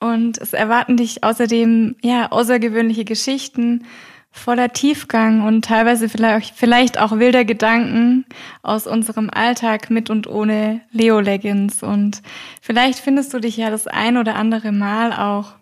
Und 0.00 0.38
es 0.38 0.52
erwarten 0.52 0.96
dich 0.96 1.22
außerdem 1.22 1.94
ja 2.02 2.32
außergewöhnliche 2.32 3.04
Geschichten 3.04 3.84
voller 4.32 4.72
Tiefgang 4.72 5.46
und 5.46 5.64
teilweise 5.64 6.08
vielleicht, 6.08 6.56
vielleicht 6.56 6.98
auch 6.98 7.12
wilder 7.12 7.44
Gedanken 7.44 8.24
aus 8.62 8.86
unserem 8.86 9.30
Alltag 9.30 9.90
mit 9.90 10.10
und 10.10 10.26
ohne 10.26 10.80
Leo 10.90 11.20
Leggins. 11.20 11.84
Und 11.84 12.22
vielleicht 12.60 12.98
findest 12.98 13.32
du 13.32 13.38
dich 13.38 13.58
ja 13.58 13.70
das 13.70 13.86
ein 13.86 14.16
oder 14.16 14.34
andere 14.34 14.72
Mal 14.72 15.12
auch 15.12 15.52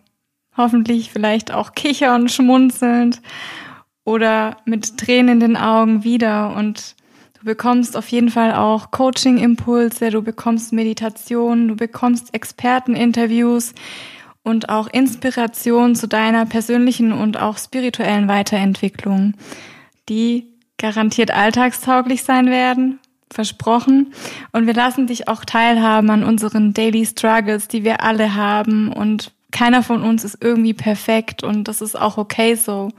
hoffentlich 0.56 1.10
vielleicht 1.10 1.52
auch 1.52 1.72
kichern, 1.72 2.28
schmunzelnd 2.28 3.20
oder 4.10 4.56
mit 4.64 4.98
Tränen 4.98 5.34
in 5.34 5.40
den 5.40 5.56
Augen 5.56 6.02
wieder 6.02 6.56
und 6.56 6.96
du 7.38 7.44
bekommst 7.44 7.96
auf 7.96 8.08
jeden 8.08 8.28
Fall 8.28 8.52
auch 8.54 8.90
Coaching-Impulse, 8.90 10.10
du 10.10 10.20
bekommst 10.20 10.72
Meditation, 10.72 11.68
du 11.68 11.76
bekommst 11.76 12.34
Experteninterviews 12.34 13.72
und 14.42 14.68
auch 14.68 14.88
Inspiration 14.88 15.94
zu 15.94 16.08
deiner 16.08 16.44
persönlichen 16.44 17.12
und 17.12 17.38
auch 17.38 17.56
spirituellen 17.56 18.26
Weiterentwicklung, 18.26 19.34
die 20.08 20.48
garantiert 20.76 21.30
alltagstauglich 21.30 22.24
sein 22.24 22.46
werden, 22.46 22.98
versprochen. 23.30 24.12
Und 24.50 24.66
wir 24.66 24.74
lassen 24.74 25.06
dich 25.06 25.28
auch 25.28 25.44
teilhaben 25.44 26.10
an 26.10 26.24
unseren 26.24 26.74
Daily 26.74 27.06
Struggles, 27.06 27.68
die 27.68 27.84
wir 27.84 28.02
alle 28.02 28.34
haben 28.34 28.92
und 28.92 29.32
keiner 29.50 29.82
von 29.82 30.02
uns 30.02 30.24
ist 30.24 30.38
irgendwie 30.40 30.74
perfekt 30.74 31.42
und 31.42 31.68
das 31.68 31.80
ist 31.80 31.98
auch 31.98 32.18
okay 32.18 32.54
so. 32.54 32.90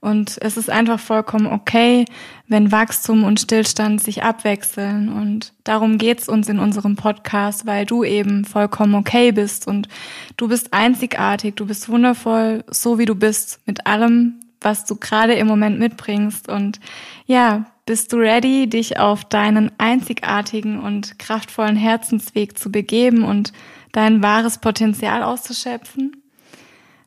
Und 0.00 0.36
es 0.40 0.56
ist 0.56 0.68
einfach 0.68 0.98
vollkommen 0.98 1.46
okay, 1.46 2.04
wenn 2.48 2.72
Wachstum 2.72 3.24
und 3.24 3.40
Stillstand 3.40 4.02
sich 4.02 4.22
abwechseln. 4.22 5.08
Und 5.08 5.52
darum 5.64 5.98
geht's 5.98 6.28
uns 6.28 6.48
in 6.48 6.58
unserem 6.58 6.96
Podcast, 6.96 7.66
weil 7.66 7.86
du 7.86 8.04
eben 8.04 8.44
vollkommen 8.44 8.94
okay 8.94 9.32
bist 9.32 9.66
und 9.66 9.88
du 10.36 10.48
bist 10.48 10.72
einzigartig, 10.72 11.54
du 11.56 11.66
bist 11.66 11.88
wundervoll, 11.88 12.64
so 12.68 12.98
wie 12.98 13.06
du 13.06 13.14
bist, 13.14 13.60
mit 13.66 13.86
allem, 13.86 14.40
was 14.60 14.84
du 14.84 14.96
gerade 14.96 15.34
im 15.34 15.46
Moment 15.46 15.78
mitbringst. 15.78 16.48
Und 16.48 16.80
ja, 17.26 17.66
bist 17.86 18.12
du 18.12 18.16
ready, 18.16 18.68
dich 18.68 18.98
auf 18.98 19.24
deinen 19.24 19.72
einzigartigen 19.78 20.78
und 20.80 21.18
kraftvollen 21.18 21.76
Herzensweg 21.76 22.58
zu 22.58 22.70
begeben 22.70 23.24
und 23.24 23.52
dein 23.92 24.22
wahres 24.22 24.58
Potenzial 24.58 25.22
auszuschöpfen, 25.22 26.22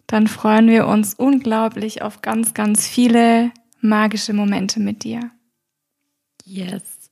dann 0.07 0.27
freuen 0.27 0.67
wir 0.67 0.87
uns 0.87 1.15
unglaublich 1.15 2.01
auf 2.01 2.21
ganz, 2.21 2.53
ganz 2.53 2.87
viele 2.87 3.51
magische 3.81 4.33
Momente 4.33 4.79
mit 4.79 5.03
dir. 5.03 5.31
Yes. 6.43 7.11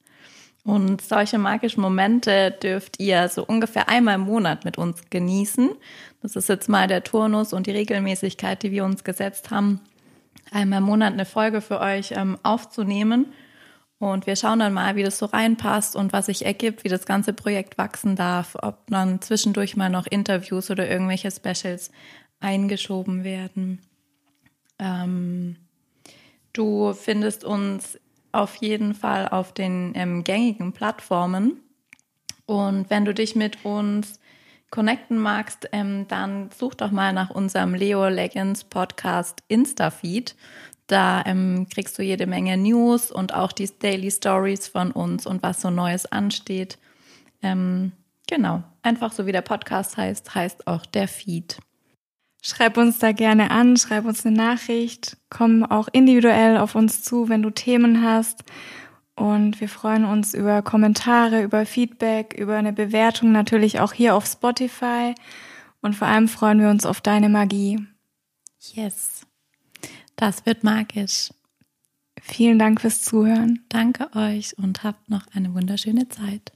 Und 0.63 1.01
solche 1.01 1.37
magischen 1.37 1.81
Momente 1.81 2.51
dürft 2.51 2.99
ihr 2.99 3.27
so 3.27 3.45
ungefähr 3.45 3.89
einmal 3.89 4.15
im 4.15 4.21
Monat 4.21 4.63
mit 4.63 4.77
uns 4.77 5.01
genießen. 5.09 5.71
Das 6.21 6.37
ist 6.37 6.47
jetzt 6.47 6.69
mal 6.69 6.87
der 6.87 7.03
Turnus 7.03 7.51
und 7.51 7.67
die 7.67 7.71
Regelmäßigkeit, 7.71 8.63
die 8.63 8.71
wir 8.71 8.85
uns 8.85 9.03
gesetzt 9.03 9.51
haben, 9.51 9.81
einmal 10.51 10.79
im 10.79 10.85
Monat 10.85 11.13
eine 11.13 11.25
Folge 11.25 11.59
für 11.59 11.81
euch 11.81 12.13
ähm, 12.15 12.37
aufzunehmen. 12.43 13.33
Und 14.03 14.27
wir 14.27 14.35
schauen 14.35 14.59
dann 14.59 14.73
mal, 14.73 14.97
wie 14.97 15.03
das 15.03 15.17
so 15.17 15.27
reinpasst 15.27 15.95
und 15.95 16.11
was 16.11 16.25
sich 16.25 16.45
ergibt, 16.45 16.83
wie 16.83 16.89
das 16.89 17.05
ganze 17.05 17.31
Projekt 17.31 17.77
wachsen 17.77 18.17
darf, 18.17 18.57
ob 18.61 18.85
dann 18.87 19.21
zwischendurch 19.21 19.77
mal 19.77 19.89
noch 19.89 20.07
Interviews 20.07 20.69
oder 20.69 20.89
irgendwelche 20.89 21.31
Specials 21.31 21.89
eingeschoben 22.41 23.23
werden. 23.23 23.79
Ähm, 24.77 25.55
du 26.51 26.91
findest 26.91 27.45
uns 27.45 27.97
auf 28.33 28.57
jeden 28.57 28.93
Fall 28.93 29.29
auf 29.29 29.53
den 29.53 29.93
ähm, 29.95 30.25
gängigen 30.25 30.73
Plattformen. 30.73 31.61
Und 32.45 32.89
wenn 32.89 33.05
du 33.05 33.13
dich 33.13 33.37
mit 33.37 33.63
uns 33.63 34.19
connecten 34.69 35.17
magst, 35.17 35.69
ähm, 35.71 36.09
dann 36.09 36.49
such 36.51 36.75
doch 36.75 36.91
mal 36.91 37.13
nach 37.13 37.29
unserem 37.29 37.73
Leo 37.73 38.09
Legends 38.09 38.65
Podcast 38.65 39.43
Insta-Feed. 39.47 40.35
Da 40.87 41.23
ähm, 41.25 41.67
kriegst 41.73 41.97
du 41.97 42.03
jede 42.03 42.27
Menge 42.27 42.57
News 42.57 43.11
und 43.11 43.33
auch 43.33 43.51
die 43.51 43.69
Daily 43.79 44.11
Stories 44.11 44.67
von 44.67 44.91
uns 44.91 45.25
und 45.25 45.41
was 45.41 45.61
so 45.61 45.69
Neues 45.69 46.05
ansteht. 46.05 46.77
Ähm, 47.41 47.93
genau, 48.27 48.63
einfach 48.81 49.11
so 49.11 49.25
wie 49.25 49.31
der 49.31 49.41
Podcast 49.41 49.97
heißt, 49.97 50.35
heißt 50.35 50.67
auch 50.67 50.85
der 50.85 51.07
Feed. 51.07 51.57
Schreib 52.45 52.75
uns 52.75 52.99
da 52.99 53.13
gerne 53.13 53.51
an, 53.51 53.77
schreib 53.77 54.03
uns 54.03 54.25
eine 54.25 54.35
Nachricht, 54.35 55.15
komm 55.29 55.63
auch 55.63 55.87
individuell 55.93 56.57
auf 56.57 56.75
uns 56.75 57.01
zu, 57.01 57.29
wenn 57.29 57.41
du 57.41 57.49
Themen 57.51 58.03
hast. 58.03 58.43
Und 59.15 59.61
wir 59.61 59.69
freuen 59.69 60.03
uns 60.03 60.33
über 60.33 60.61
Kommentare, 60.61 61.43
über 61.43 61.65
Feedback, 61.65 62.33
über 62.33 62.57
eine 62.57 62.73
Bewertung 62.73 63.31
natürlich 63.31 63.79
auch 63.79 63.93
hier 63.93 64.15
auf 64.15 64.25
Spotify. 64.25 65.15
Und 65.81 65.95
vor 65.95 66.07
allem 66.07 66.27
freuen 66.27 66.59
wir 66.59 66.69
uns 66.69 66.85
auf 66.85 66.99
deine 66.99 67.29
Magie. 67.29 67.79
Yes. 68.73 69.25
Das 70.15 70.45
wird 70.45 70.63
magisch. 70.63 71.31
Vielen 72.21 72.59
Dank 72.59 72.81
fürs 72.81 73.01
Zuhören. 73.03 73.65
Danke 73.69 74.09
euch 74.15 74.57
und 74.57 74.83
habt 74.83 75.09
noch 75.09 75.27
eine 75.33 75.53
wunderschöne 75.53 76.07
Zeit. 76.09 76.53